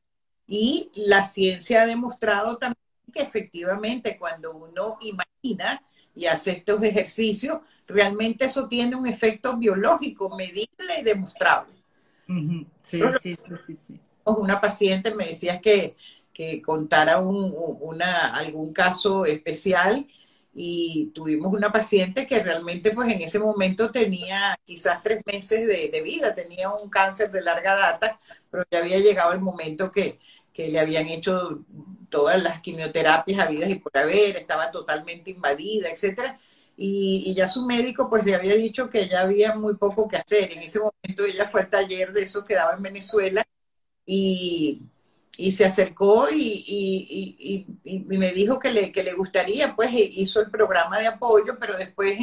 [0.47, 2.77] y la ciencia ha demostrado también
[3.11, 5.81] que efectivamente cuando uno imagina
[6.15, 11.75] y hace estos ejercicios, realmente eso tiene un efecto biológico medible y demostrable.
[12.81, 13.75] Sí, sí, sí, sí,
[14.25, 15.95] Una paciente me decía que,
[16.33, 20.07] que contara un, una, algún caso especial
[20.53, 25.89] y tuvimos una paciente que realmente pues en ese momento tenía quizás tres meses de,
[25.89, 30.19] de vida, tenía un cáncer de larga data, pero ya había llegado el momento que,
[30.53, 31.65] que le habían hecho
[32.15, 36.39] todas las quimioterapias habidas y por haber, estaba totalmente invadida, etcétera.
[36.77, 40.53] Y, ya su médico pues le había dicho que ya había muy poco que hacer.
[40.53, 43.43] En ese momento ella fue al taller de eso que daba en Venezuela
[44.05, 44.81] y,
[45.51, 47.65] se acercó y,
[48.05, 52.17] me dijo que le, que le gustaría, pues hizo el programa de apoyo, pero después,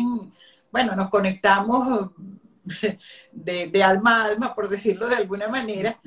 [0.70, 2.12] bueno, nos conectamos
[3.32, 6.00] de, de, alma a alma, por decirlo de alguna manera,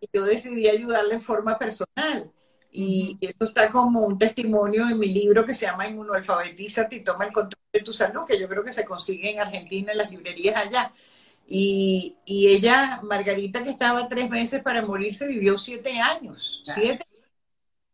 [0.00, 2.30] y yo decidí ayudarle en forma personal.
[2.74, 7.26] Y esto está como un testimonio en mi libro que se llama Inmunoalfabetízate y toma
[7.26, 10.10] el control de tu salud, que yo creo que se consigue en Argentina, en las
[10.10, 10.90] librerías allá.
[11.46, 17.06] Y, y ella, Margarita, que estaba tres meses para morirse, vivió siete años, siete,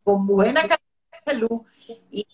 [0.04, 1.62] con buena calidad de salud.
[2.12, 2.26] Y,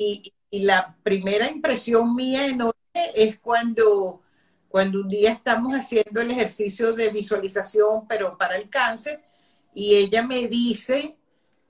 [0.51, 2.75] y, la primera impresión mía enorme
[3.15, 4.23] es cuando,
[4.69, 9.23] cuando un día estamos haciendo el ejercicio de visualización, pero para el cáncer,
[9.73, 11.17] y ella me dice,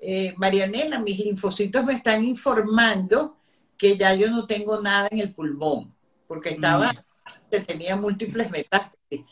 [0.07, 3.38] eh, Marianela, mis linfocitos me están informando
[3.79, 5.95] que ya yo no tengo nada en el pulmón,
[6.29, 7.62] porque estaba, mm.
[7.67, 9.23] tenía múltiples metástasis.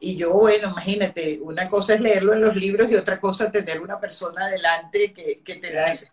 [0.00, 3.80] Y yo, bueno, imagínate, una cosa es leerlo en los libros y otra cosa tener
[3.80, 6.10] una persona delante que, que te da ese...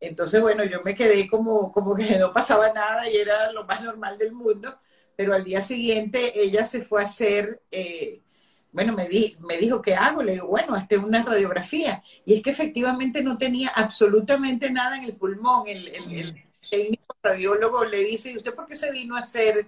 [0.00, 3.82] Entonces, bueno, yo me quedé como, como que no pasaba nada y era lo más
[3.82, 4.80] normal del mundo,
[5.16, 8.22] pero al día siguiente ella se fue a hacer eh,
[8.72, 10.22] bueno, me, di, me dijo, ¿qué hago?
[10.22, 12.02] Le digo, bueno, es una radiografía.
[12.24, 15.66] Y es que efectivamente no tenía absolutamente nada en el pulmón.
[15.66, 19.66] El, el, técnico radiólogo le dice, ¿y usted por qué se vino a hacer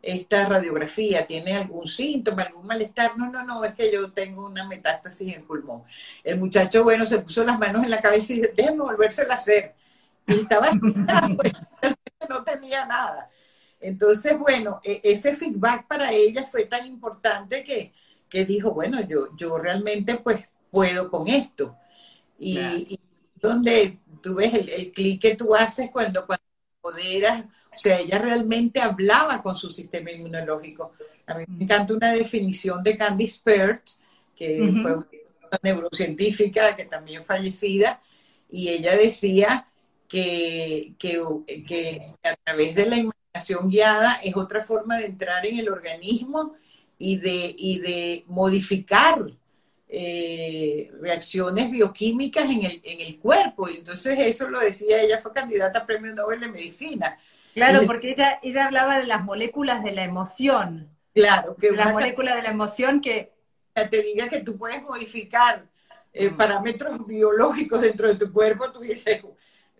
[0.00, 1.24] esta radiografía?
[1.26, 3.16] ¿Tiene algún síntoma, algún malestar?
[3.16, 5.84] No, no, no, es que yo tengo una metástasis en el pulmón.
[6.24, 9.36] El muchacho, bueno, se puso las manos en la cabeza y dijo, déjeme volvérsela a
[9.36, 9.74] hacer.
[10.26, 10.70] Y estaba
[11.36, 11.52] pues,
[12.28, 13.30] no tenía nada.
[13.80, 17.92] Entonces, bueno, e, ese feedback para ella fue tan importante que,
[18.32, 21.76] que dijo, bueno, yo, yo realmente pues puedo con esto.
[22.38, 22.98] Y,
[23.36, 26.44] donde tú ves el, el clic que tú haces cuando, cuando
[26.80, 30.92] poderas, o sea, ella realmente hablaba con su sistema inmunológico.
[31.26, 33.82] A mí me encanta una definición de Candice Pert,
[34.34, 38.00] que fue una neurocientífica que también fallecida,
[38.48, 39.68] y ella decía
[40.08, 41.20] que, que,
[41.66, 46.54] que a través de la imaginación guiada es otra forma de entrar en el organismo
[47.04, 49.18] y de, y de modificar
[49.88, 53.68] eh, reacciones bioquímicas en el, en el cuerpo.
[53.68, 57.18] Y entonces eso lo decía, ella fue candidata a Premio Nobel de Medicina.
[57.54, 60.88] Claro, porque ella, ella hablaba de las moléculas de la emoción.
[61.12, 63.32] Claro, que las moléculas de la emoción que...
[63.74, 65.66] Te diga que tú puedes modificar
[66.12, 66.36] eh, mm.
[66.36, 69.22] parámetros biológicos dentro de tu cuerpo, tú dices,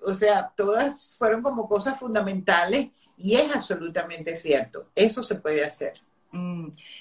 [0.03, 6.01] o sea, todas fueron como cosas fundamentales y es absolutamente cierto, eso se puede hacer.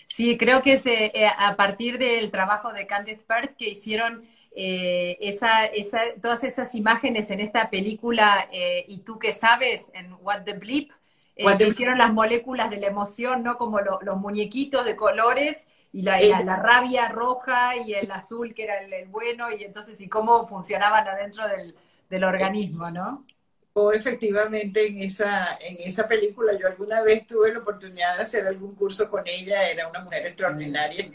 [0.06, 5.18] Sí, creo que es eh, a partir del trabajo de Candice Pert que hicieron eh,
[5.22, 9.92] esa, esa, todas esas imágenes en esta película eh, ¿Y tú qué sabes?
[9.94, 10.92] en What the Bleep,
[11.36, 13.58] que hicieron las moléculas de la emoción, ¿no?
[13.58, 18.82] Como los muñequitos de colores y la, la, rabia roja y el azul que era
[18.82, 21.76] el, bueno y entonces y cómo funcionaban adentro del,
[22.10, 23.26] del organismo, ¿no?
[23.74, 26.54] O efectivamente en esa, en esa película.
[26.58, 30.28] Yo alguna vez tuve la oportunidad de hacer algún curso con ella, era una mujer
[30.28, 31.12] extraordinaria.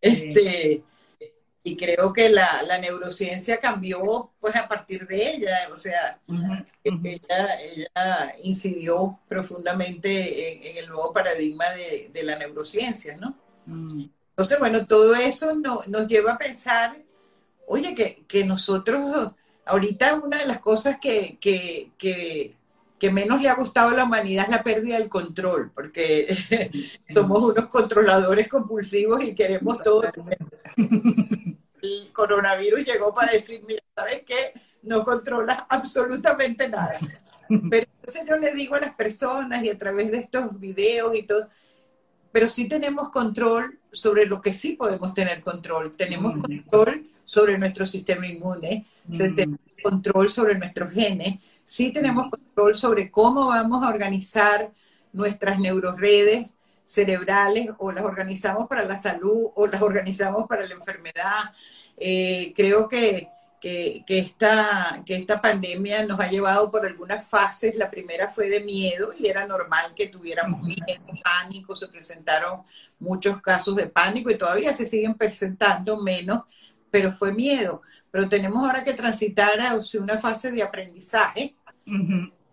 [0.00, 0.82] Este,
[1.62, 6.18] y creo que la, la neurociencia cambió pues a partir de ella, o sea,
[6.82, 13.36] ella, ella, incidió profundamente en, el nuevo paradigma de, de la neurociencia, ¿no?
[13.66, 14.04] Mm.
[14.30, 16.96] Entonces, bueno, todo eso no, nos lleva a pensar,
[17.66, 19.32] oye, que, que nosotros
[19.66, 21.38] ahorita una de las cosas que,
[23.12, 26.36] menos le ha gustado a la humanidad es la pérdida del control, porque
[27.14, 30.02] somos unos controladores compulsivos y queremos todo.
[30.76, 34.52] El coronavirus llegó para decir, mira, ¿sabes qué?
[34.82, 36.98] No controlas absolutamente nada.
[37.48, 41.22] Pero entonces yo le digo a las personas y a través de estos videos y
[41.24, 41.48] todo,
[42.32, 45.96] pero sí tenemos control sobre lo que sí podemos tener control.
[45.96, 49.34] Tenemos control sobre nuestro sistema inmune, mm.
[49.34, 52.30] tenemos control sobre nuestros genes, sí tenemos mm.
[52.30, 54.72] control sobre cómo vamos a organizar
[55.12, 61.52] nuestras neuroredes cerebrales o las organizamos para la salud o las organizamos para la enfermedad.
[61.96, 63.28] Eh, creo que,
[63.60, 67.76] que, esta, que esta pandemia nos ha llevado por algunas fases.
[67.76, 72.62] La primera fue de miedo y era normal que tuviéramos miedo, pánico, se presentaron
[72.98, 76.42] muchos casos de pánico y todavía se siguen presentando menos
[76.90, 77.82] pero fue miedo.
[78.10, 81.54] Pero tenemos ahora que transitar a una fase de aprendizaje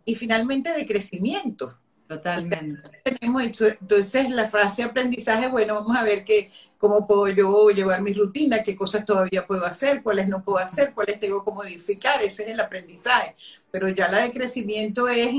[0.06, 1.78] y finalmente de crecimiento.
[2.08, 3.02] Totalmente.
[3.04, 8.02] Tenemos entonces la fase de aprendizaje, bueno, vamos a ver que, cómo puedo yo llevar
[8.02, 12.24] mi rutina, qué cosas todavía puedo hacer, cuáles no puedo hacer, cuáles tengo que modificar,
[12.24, 13.36] ese es el aprendizaje.
[13.72, 15.36] Pero ya la de crecimiento es,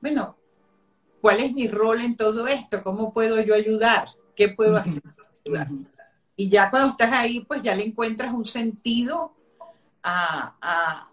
[0.00, 0.36] bueno,
[1.20, 2.84] ¿cuál es mi rol en todo esto?
[2.84, 4.08] ¿Cómo puedo yo ayudar?
[4.36, 5.02] ¿Qué puedo hacer?
[6.36, 9.34] Y ya cuando estás ahí, pues ya le encuentras un sentido
[10.02, 11.08] a,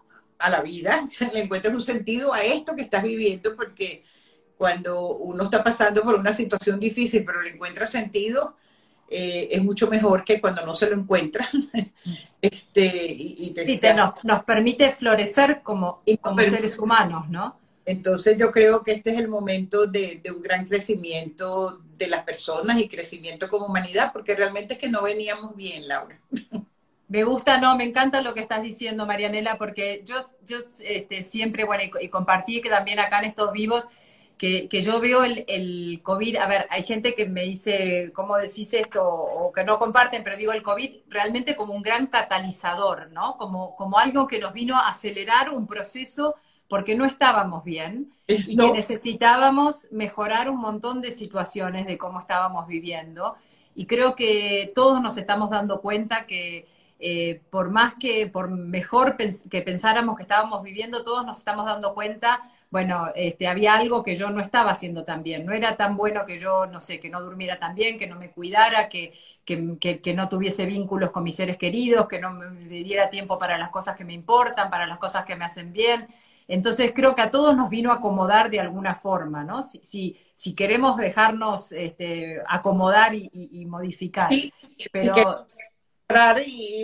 [0.50, 4.02] la vida, le encuentras un sentido a esto que estás viviendo, porque
[4.56, 8.56] cuando uno está pasando por una situación difícil, pero le encuentra sentido,
[9.08, 11.48] eh, es mucho mejor que cuando no se lo encuentra.
[12.42, 17.58] este, y, te, nos, permite florecer como, como seres humanos, ¿no?
[17.84, 22.78] Entonces yo creo que este es el momento de, un gran crecimiento de las personas
[22.78, 26.20] y crecimiento como humanidad, porque realmente es que no veníamos bien, Laura.
[27.10, 31.64] Me gusta, no, me encanta lo que estás diciendo, Marianela, porque yo, yo este, siempre,
[31.64, 33.88] bueno, y, compartí que también acá en estos vivos,
[34.38, 38.72] que, yo veo el, el, COVID, a ver, hay gente que me dice, ¿cómo decís
[38.74, 39.04] esto?
[39.04, 43.36] O que no comparten, pero digo el COVID realmente como un gran catalizador, ¿no?
[43.38, 46.36] Como, como algo que nos vino a acelerar un proceso
[46.68, 52.68] porque no estábamos bien y que necesitábamos mejorar un montón de situaciones de cómo estábamos
[52.68, 53.34] viviendo.
[53.74, 56.68] Y creo que todos nos estamos dando cuenta que
[57.02, 61.94] eh, por más que, por mejor que pensáramos que estábamos viviendo, todos nos estamos dando
[61.94, 65.96] cuenta, bueno, este, había algo que yo no estaba haciendo tan bien, no era tan
[65.96, 69.14] bueno que yo, no sé, que no durmiera tan bien, que no me cuidara, que,
[69.46, 73.56] que, que no tuviese vínculos con mis seres queridos, que no me diera tiempo para
[73.56, 76.06] las cosas que me importan, para las cosas que me hacen bien.
[76.48, 79.62] Entonces creo que a todos nos vino a acomodar de alguna forma, ¿no?
[79.62, 84.30] Si, si, queremos dejarnos este, acomodar y, modificar.
[84.30, 84.52] Sí,
[84.92, 85.14] pero...
[85.16, 85.59] Y,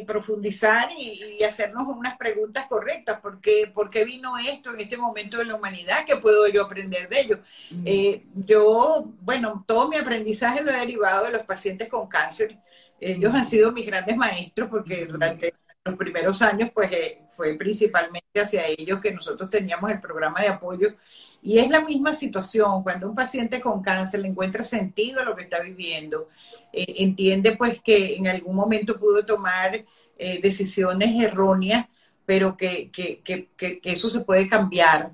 [0.06, 3.20] profundizar y, hacernos unas preguntas correctas.
[3.20, 6.04] ¿Por qué, ¿Por qué, vino esto en este momento de la humanidad?
[6.06, 7.38] ¿Qué puedo yo aprender de ello?
[7.70, 7.82] Mm.
[7.84, 12.58] Eh, yo, bueno, todo mi aprendizaje lo he derivado de los pacientes con cáncer.
[13.00, 15.54] Ellos han sido mis grandes maestros porque durante
[15.84, 20.48] los primeros años, pues eh, fue principalmente hacia ellos que nosotros teníamos el programa de
[20.48, 20.94] apoyo.
[21.46, 25.36] Y es la misma situación, cuando un paciente con cáncer le encuentra sentido a lo
[25.36, 26.26] que está viviendo,
[26.72, 29.84] eh, entiende pues que en algún momento pudo tomar
[30.18, 31.86] eh, decisiones erróneas,
[32.24, 35.12] pero que, que, que, que, eso se puede cambiar.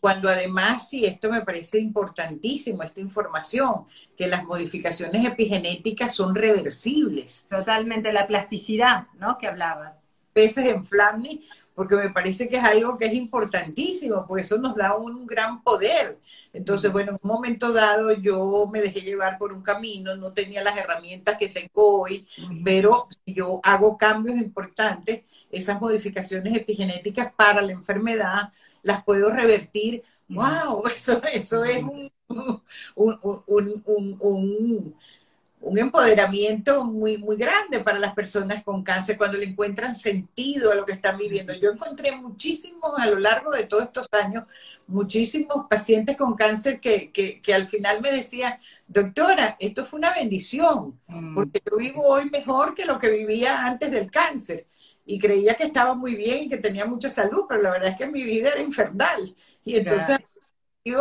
[0.00, 3.84] cuando además, y esto me parece importantísimo, esta información,
[4.16, 7.46] que las modificaciones epigenéticas son reversibles.
[7.48, 9.38] Totalmente, la plasticidad, ¿no?
[9.38, 9.94] Que hablabas.
[10.32, 11.46] Peces en Flamny,
[11.78, 15.62] porque me parece que es algo que es importantísimo, porque eso nos da un gran
[15.62, 16.18] poder.
[16.52, 20.64] Entonces, bueno, en un momento dado yo me dejé llevar por un camino, no tenía
[20.64, 22.26] las herramientas que tengo hoy,
[22.64, 25.22] pero si yo hago cambios importantes,
[25.52, 28.52] esas modificaciones epigenéticas para la enfermedad
[28.82, 30.02] las puedo revertir.
[30.26, 30.82] ¡Wow!
[30.96, 32.10] Eso, eso es un
[32.96, 34.94] un,
[35.60, 40.84] empoderamiento muy, muy grande para las personas con cáncer cuando le encuentran sentido a lo
[40.84, 41.52] que están viviendo.
[41.54, 44.44] Yo encontré muchísimos a lo largo de todos estos años,
[44.86, 51.34] muchísimos pacientes con cáncer que, al final me decían, doctora, esto fue una bendición, mm.
[51.34, 54.66] porque yo vivo hoy mejor que lo que vivía antes del cáncer.
[55.04, 58.06] Y creía que estaba muy bien que tenía mucha salud, pero la verdad es que
[58.06, 59.34] mi vida era infernal.
[59.64, 60.18] Y entonces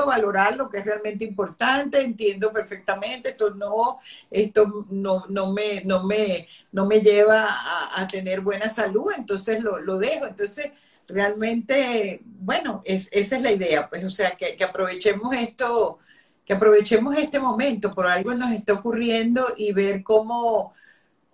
[0.06, 4.00] valorar lo que es realmente importante, entiendo perfectamente, esto no,
[4.30, 7.48] esto no, no me, no me, no me lleva
[7.96, 10.28] a, tener buena salud, entonces lo, lo, dejo.
[10.28, 10.72] Entonces,
[11.08, 16.00] realmente, bueno, es, esa es la idea, pues, o sea, que, que aprovechemos esto,
[16.46, 20.74] que aprovechemos este momento, por algo nos está ocurriendo y ver cómo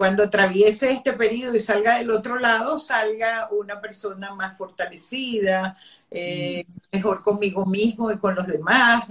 [0.03, 5.77] cuando atraviese este periodo y salga del otro lado, salga una persona más fortalecida,
[6.11, 9.05] eh, mejor conmigo mismo y con los demás,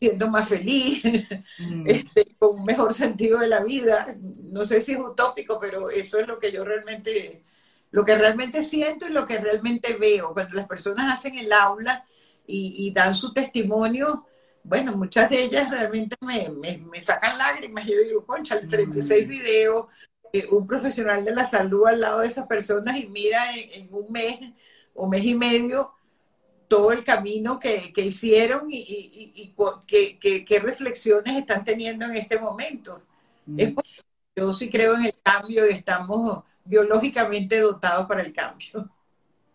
[0.00, 1.04] siendo más feliz,
[1.86, 4.16] este, con un mejor sentido de la vida.
[4.42, 7.44] No sé si es utópico, pero eso es lo que yo realmente,
[7.92, 10.32] lo que realmente siento y lo que realmente veo.
[10.32, 12.04] Cuando las personas hacen el aula
[12.44, 14.26] y, dan su testimonio,
[14.64, 17.86] bueno, muchas de ellas realmente me, me, sacan lágrimas.
[17.86, 19.86] Yo digo, concha, el 36 videos,
[20.32, 24.10] eh, un profesional de la salud al lado de esas personas y mira en un
[24.10, 24.38] mes
[24.94, 25.92] o mes y medio
[26.68, 29.54] todo el camino que, hicieron y,
[29.86, 33.02] qué reflexiones están teniendo en este momento.
[33.44, 33.74] Mm.
[34.36, 38.88] yo sí creo en el cambio y estamos biológicamente dotados para el cambio.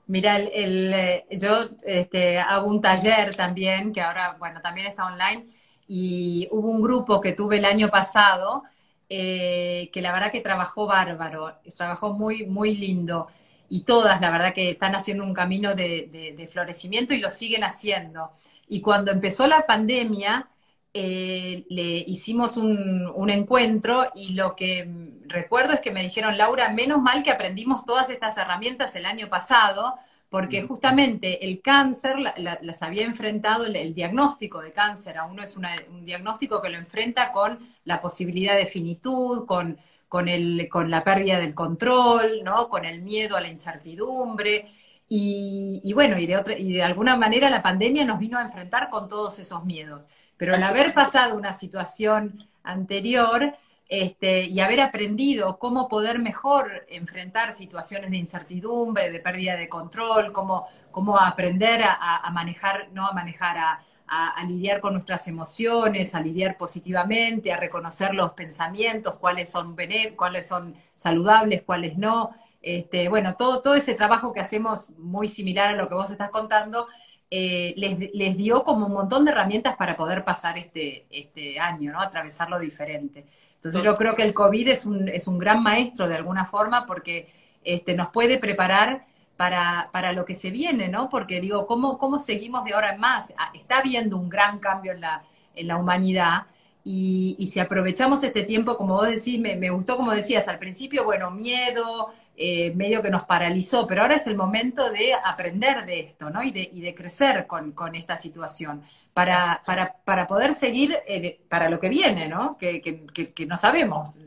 [0.08, 5.48] Mira, el, eh, yo este, hago un taller también, que ahora, bueno, también está online,
[5.88, 8.64] y hubo un grupo que tuve el año pasado,
[9.10, 13.28] eh, que la verdad que trabajó bárbaro, trabajó muy, muy lindo
[13.70, 18.32] y todas, la verdad, que están haciendo un camino de, florecimiento y lo siguen haciendo.
[18.68, 20.50] Y cuando empezó la pandemia,
[20.94, 24.90] eh, le hicimos un, encuentro y lo que
[25.28, 29.30] recuerdo es que me dijeron, Laura, menos mal que aprendimos todas estas herramientas el año
[29.30, 29.96] pasado,
[30.30, 36.04] porque justamente el cáncer las había enfrentado, el, diagnóstico de cáncer a uno es un
[36.04, 39.78] diagnóstico que lo enfrenta con la posibilidad de finitud, con
[40.08, 42.70] con, el, con la pérdida del control, ¿no?
[42.70, 44.68] con el miedo a la incertidumbre.
[45.10, 48.90] Y, bueno, y de, otra, y de alguna manera la pandemia nos vino a enfrentar
[48.90, 50.10] con todos esos miedos.
[50.36, 53.54] Pero al haber pasado una situación anterior
[53.88, 60.34] este, y haber aprendido cómo poder mejor enfrentar situaciones de incertidumbre, de pérdida de control,
[60.34, 66.16] cómo, cómo aprender a, a manejar, no a manejar, a, a, lidiar con nuestras emociones,
[66.16, 69.76] a lidiar positivamente, a reconocer los pensamientos, cuáles son,
[70.16, 72.32] cuáles son saludables, cuáles no.
[72.68, 76.30] Este, bueno, todo, todo ese trabajo que hacemos muy similar a lo que vos estás
[76.30, 76.88] contando,
[77.32, 82.02] eh, les, dio como un montón de herramientas para poder pasar este, este año, ¿no?
[82.02, 83.26] Atravesarlo diferente.
[83.56, 86.86] Entonces yo creo que el COVID es un, es un gran maestro de alguna forma
[86.86, 87.30] porque
[87.64, 89.06] este, nos puede preparar
[89.38, 91.08] para, para lo que se viene, ¿no?
[91.08, 93.34] Porque digo, ¿cómo, ¿cómo seguimos de ahora en más?
[93.38, 95.24] Ah, está habiendo un gran cambio en la,
[95.56, 96.48] en la humanidad
[96.84, 100.58] y, y, si aprovechamos este tiempo, como vos decís, me, me gustó como decías al
[100.58, 105.86] principio, bueno, miedo, eh, medio que nos paralizó, pero ahora es el momento de aprender
[105.86, 106.44] de esto, ¿no?
[106.44, 108.84] Y de, y de crecer con, con esta situación,
[109.14, 112.58] para, para, para poder seguir eh, para lo que viene, ¿no?
[112.58, 114.18] Que, que, que, no sabemos,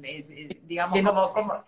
[0.67, 1.65] digamos, cómo...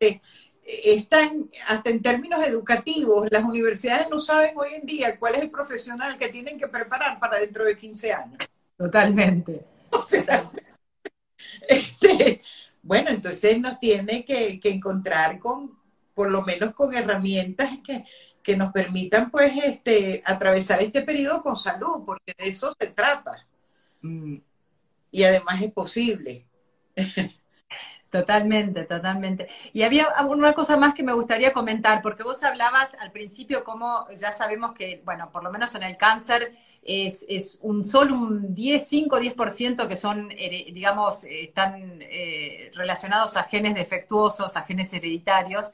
[0.00, 0.20] Sí
[0.66, 5.50] están, hasta en términos educativos, las universidades no saben hoy en día cuál es el
[5.50, 8.38] profesional que tienen que preparar para dentro de 15 años.
[8.76, 9.64] Totalmente.
[11.68, 12.40] este,
[12.86, 15.76] bueno, entonces nos tiene que, encontrar con,
[16.14, 18.04] por lo menos con herramientas que,
[18.42, 23.46] que nos permitan pues este, atravesar este periodo con salud, porque de eso se trata.
[24.02, 24.36] Mm.
[25.10, 26.46] Y además es posible.
[28.16, 29.46] Totalmente, totalmente.
[29.74, 34.06] Y había una cosa más que me gustaría comentar, porque vos hablabas al principio como
[34.18, 36.50] ya sabemos que, bueno, por lo menos en el cáncer
[36.82, 43.42] es, es un solo un 10, 5, 10% que son, digamos, están eh, relacionados a
[43.44, 45.72] genes defectuosos, a genes hereditarios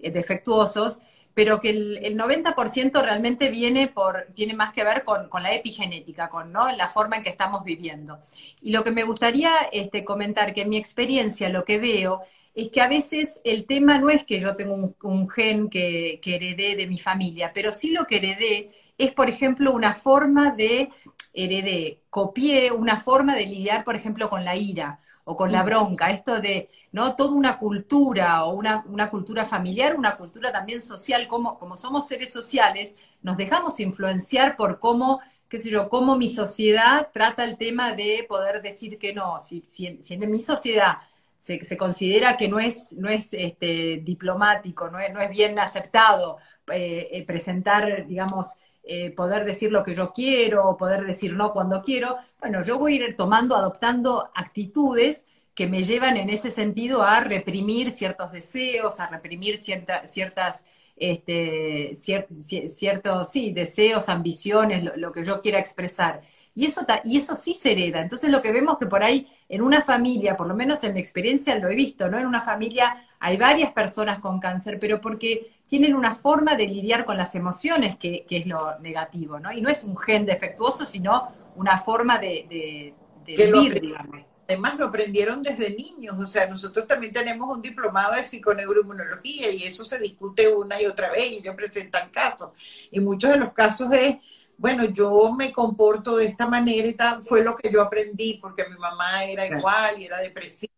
[0.00, 1.00] eh, defectuosos
[1.34, 6.52] pero que el, 90% realmente viene por, tiene más que ver con, la epigenética, con
[6.52, 8.20] la forma en que estamos viviendo.
[8.62, 12.22] Y lo que me gustaría este, comentar, que en mi experiencia lo que veo
[12.54, 16.36] es que a veces el tema no es que yo tengo un, gen que, que,
[16.36, 20.88] heredé de mi familia, pero sí lo que heredé es, por ejemplo, una forma de,
[21.32, 26.10] heredé, copié una forma de lidiar, por ejemplo, con la ira o con la bronca,
[26.10, 27.16] esto de, ¿no?
[27.16, 32.30] Toda una cultura o una, cultura familiar, una cultura también social, como, como somos seres
[32.32, 37.94] sociales, nos dejamos influenciar por cómo, qué sé yo, cómo mi sociedad trata el tema
[37.94, 39.38] de poder decir que no.
[39.40, 40.98] Si, si, en mi sociedad
[41.38, 45.58] se, se, considera que no es, no es este, diplomático, no es, no es bien
[45.58, 46.36] aceptado
[46.70, 51.82] eh, eh, presentar, digamos, eh, poder decir lo que yo quiero, poder decir no cuando
[51.82, 52.16] quiero.
[52.38, 57.20] Bueno, yo voy a ir tomando, adoptando actitudes que me llevan en ese sentido a
[57.20, 60.64] reprimir ciertos deseos, a reprimir ciertas,
[60.96, 66.20] este, ciertos, deseos, ambiciones, lo, que yo quiera expresar.
[66.54, 68.00] Y eso, y eso sí se hereda.
[68.00, 71.00] Entonces lo que vemos que por ahí en una familia, por lo menos en mi
[71.00, 72.18] experiencia lo he visto, ¿no?
[72.18, 77.04] En una familia hay varias personas con cáncer, pero porque tienen una forma de lidiar
[77.04, 79.52] con las emociones que, es lo negativo, ¿no?
[79.52, 82.94] Y no es un gen defectuoso, sino una forma de,
[83.26, 84.20] vivir, digamos.
[84.46, 89.62] Además lo aprendieron desde niños, o sea, nosotros también tenemos un diplomado de psiconeuroinmunología y
[89.62, 92.50] eso se discute una y otra vez y ellos presentan casos.
[92.90, 94.16] Y muchos de los casos es
[94.56, 98.68] bueno, yo me comporto de esta manera y tal, fue lo que yo aprendí porque
[98.68, 100.72] mi mamá era igual y era depresiva.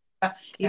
[0.59, 0.69] Y,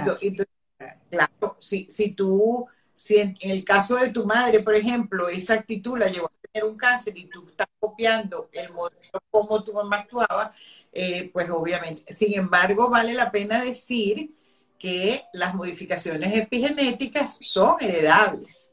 [1.09, 5.97] claro, si, si tú, si en, el caso de tu madre, por ejemplo, esa actitud
[5.97, 9.97] la llevó a tener un cáncer y tú estás copiando el modelo como tu mamá
[9.97, 10.53] actuaba,
[10.91, 12.13] eh, pues obviamente.
[12.13, 14.31] Sin embargo, vale la pena decir
[14.77, 18.71] que las modificaciones epigenéticas son heredables.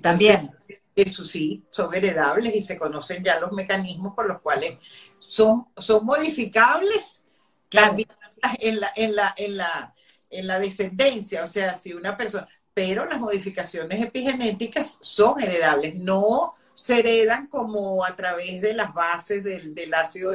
[0.00, 0.50] También
[0.94, 4.78] eso sí, son heredables y se conocen ya los mecanismos por los cuales
[5.18, 7.24] son, son modificables
[7.70, 9.94] en, la, en, la, en, la,
[10.30, 16.54] en la descendencia, o sea, si una persona, pero las modificaciones epigenéticas son heredables, no
[16.74, 20.32] se heredan como a través de las bases del, del ácido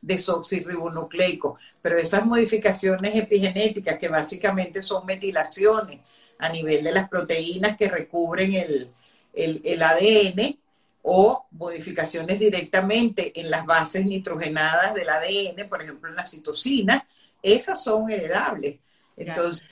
[0.00, 6.00] desoxirribonucleico, pero esas modificaciones epigenéticas que básicamente son metilaciones
[6.38, 8.92] a nivel de las proteínas que recubren el,
[9.34, 10.58] el, ADN
[11.02, 17.06] o modificaciones directamente en las bases nitrogenadas del ADN, por ejemplo en la citosina,
[17.42, 18.78] esas son heredables.
[19.16, 19.66] Entonces,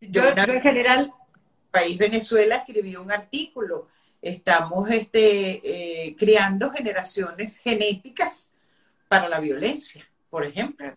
[0.00, 1.12] yo, en general...
[1.70, 3.86] País Venezuela escribió un artículo,
[4.20, 5.60] estamos este,
[6.08, 8.52] eh, creando generaciones genéticas
[9.06, 10.96] para la violencia, por ejemplo.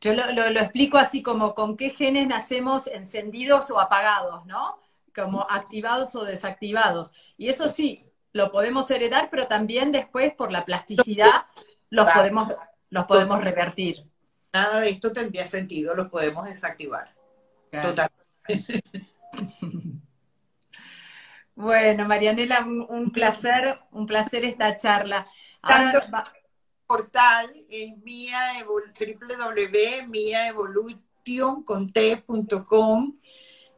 [0.00, 4.81] Yo lo, lo, explico así como con qué genes nacemos encendidos o apagados, ¿no?
[5.14, 7.12] Como activados o desactivados.
[7.36, 11.46] Y eso sí, lo podemos heredar, pero también después por la plasticidad
[11.90, 12.52] los podemos,
[12.90, 14.04] los podemos revertir.
[14.52, 17.14] Nada de esto tendría sentido, los podemos desactivar.
[21.54, 25.26] Bueno, Marianela, un, placer, un placer esta charla.
[25.60, 26.32] Ahora,
[26.86, 28.58] portal es mía,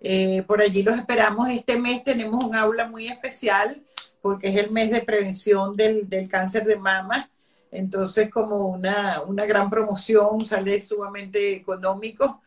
[0.07, 1.49] eh, por allí los esperamos.
[1.49, 3.83] Este mes tenemos un aula muy especial
[4.21, 7.31] porque es el mes de prevención del, cáncer de mama.
[7.71, 12.43] Entonces, como una, gran promoción, sale sumamente económico.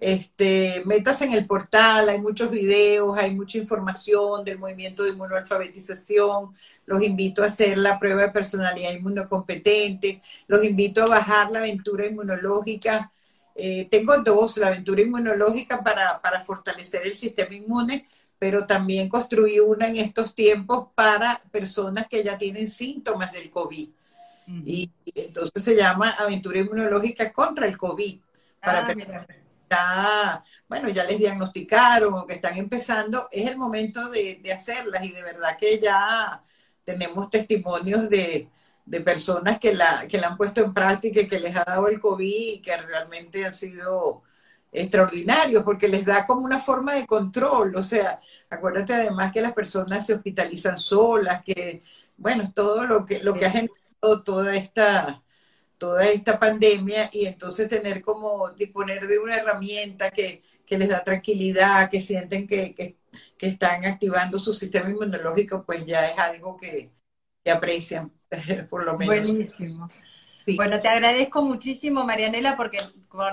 [0.00, 6.54] Este, metas en el portal, hay muchos videos, hay mucha información del movimiento de inmunoalfabetización.
[6.86, 10.22] Los invito a hacer la prueba de personalidad inmunocompetente.
[10.46, 13.12] Los invito a bajar la aventura inmunológica
[13.54, 19.88] eh, tengo dos, la aventura inmunológica para, fortalecer el sistema inmune, pero también construí una
[19.88, 23.88] en estos tiempos para personas que ya tienen síntomas del COVID.
[24.66, 28.18] y, entonces se llama aventura inmunológica contra el COVID,
[28.60, 29.26] para ah,
[29.70, 35.04] ya, bueno, ya les diagnosticaron o que están empezando, es el momento de, de hacerlas
[35.04, 36.42] y de verdad que ya
[36.84, 38.48] tenemos testimonios de,
[38.84, 41.88] de personas que la, que la han puesto en práctica y que les ha dado
[41.88, 44.22] el COVID y que realmente han sido
[44.72, 47.76] extraordinarios porque les da como una forma de control.
[47.76, 48.20] O sea,
[48.50, 51.82] acuérdate además que las personas se hospitalizan solas, que,
[52.16, 55.22] bueno, todo lo que, lo que ha generado toda esta,
[55.78, 61.04] toda esta pandemia y entonces tener como disponer de una herramienta que, que les da
[61.04, 62.96] tranquilidad, que sienten que, que,
[63.36, 66.92] que, están activando su sistema inmunológico, pues ya es algo que,
[67.44, 68.12] que aprecian.
[68.70, 69.06] por lo menos.
[69.06, 69.88] Buenísimo.
[70.56, 72.78] Bueno, te agradezco muchísimo, Marianela, porque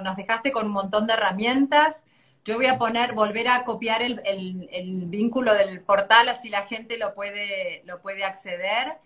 [0.03, 2.05] nos dejaste con un montón de herramientas.
[2.45, 7.13] Yo voy a poner, volver a copiar el, vínculo del portal, así la gente lo
[7.13, 8.97] puede, lo puede acceder.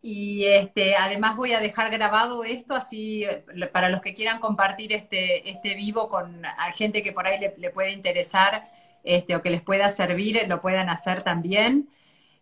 [0.00, 3.24] Y este, además voy a dejar grabado esto, así
[3.72, 6.42] para los que quieran compartir este, este vivo con
[6.74, 8.64] gente que por ahí le, le puede interesar
[9.02, 11.88] este, o que les pueda servir, lo puedan hacer también.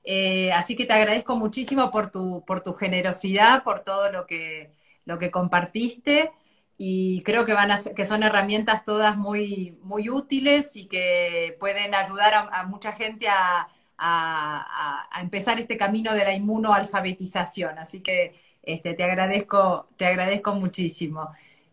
[0.09, 4.71] Eh, así que te agradezco muchísimo por tu, por tu generosidad, por todo lo que,
[5.05, 6.33] lo que compartiste
[6.79, 11.95] y creo que, van a que son herramientas todas muy, muy útiles y que pueden
[11.95, 17.79] ayudar a, mucha gente a, a, empezar este camino de la inmunoalfabetización.
[17.79, 21.31] Así que este, te, agradezco, te agradezco muchísimo.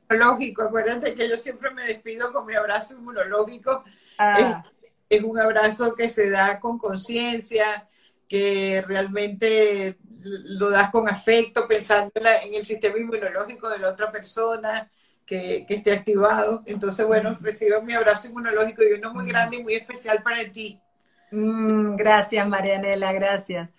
[0.10, 3.84] Lógico, acuérdate que yo siempre me despido con mi abrazo inmunológico.
[4.18, 4.64] Ah.
[5.10, 7.90] es un abrazo que se da con conciencia,
[8.34, 14.90] que realmente lo das con afecto, pensando en, el sistema inmunológico de la otra persona
[15.24, 16.64] que, esté activado.
[16.66, 20.80] Entonces, bueno, recibo mi abrazo inmunológico y uno muy grande y muy especial para ti.
[21.30, 23.70] Mm, gracias, Marianela, gracias.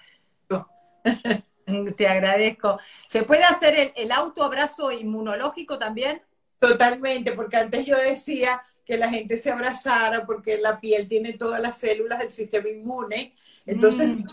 [1.97, 2.79] Te agradezco.
[3.09, 6.23] ¿Se puede hacer el, el autoabrazo inmunológico también?
[6.61, 11.61] Totalmente, porque antes yo decía que la gente se abrazara porque la piel tiene todas
[11.61, 13.35] las células del sistema inmune.
[13.67, 14.25] Entonces, mm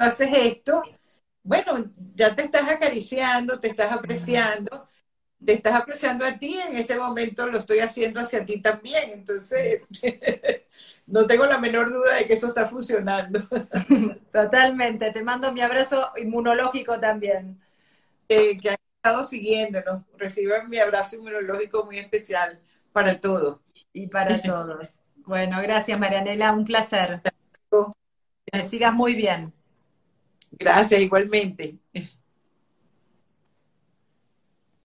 [0.00, 0.82] haces esto,
[1.42, 4.88] bueno, ya te estás acariciando, te estás apreciando,
[5.44, 9.82] te estás apreciando a ti, en este momento lo estoy haciendo hacia ti también, entonces
[11.06, 13.40] no tengo la menor duda de que eso está funcionando.
[14.32, 17.60] Totalmente, te mando mi abrazo inmunológico también.
[18.26, 22.58] que han estado siguiéndonos, reciban mi abrazo inmunológico muy especial
[22.92, 23.60] para todos.
[23.92, 25.02] Y para todos.
[25.26, 27.20] Bueno, gracias Marianela, un placer.
[28.52, 29.52] Que sigas muy bien.
[30.52, 31.76] Gracias, igualmente.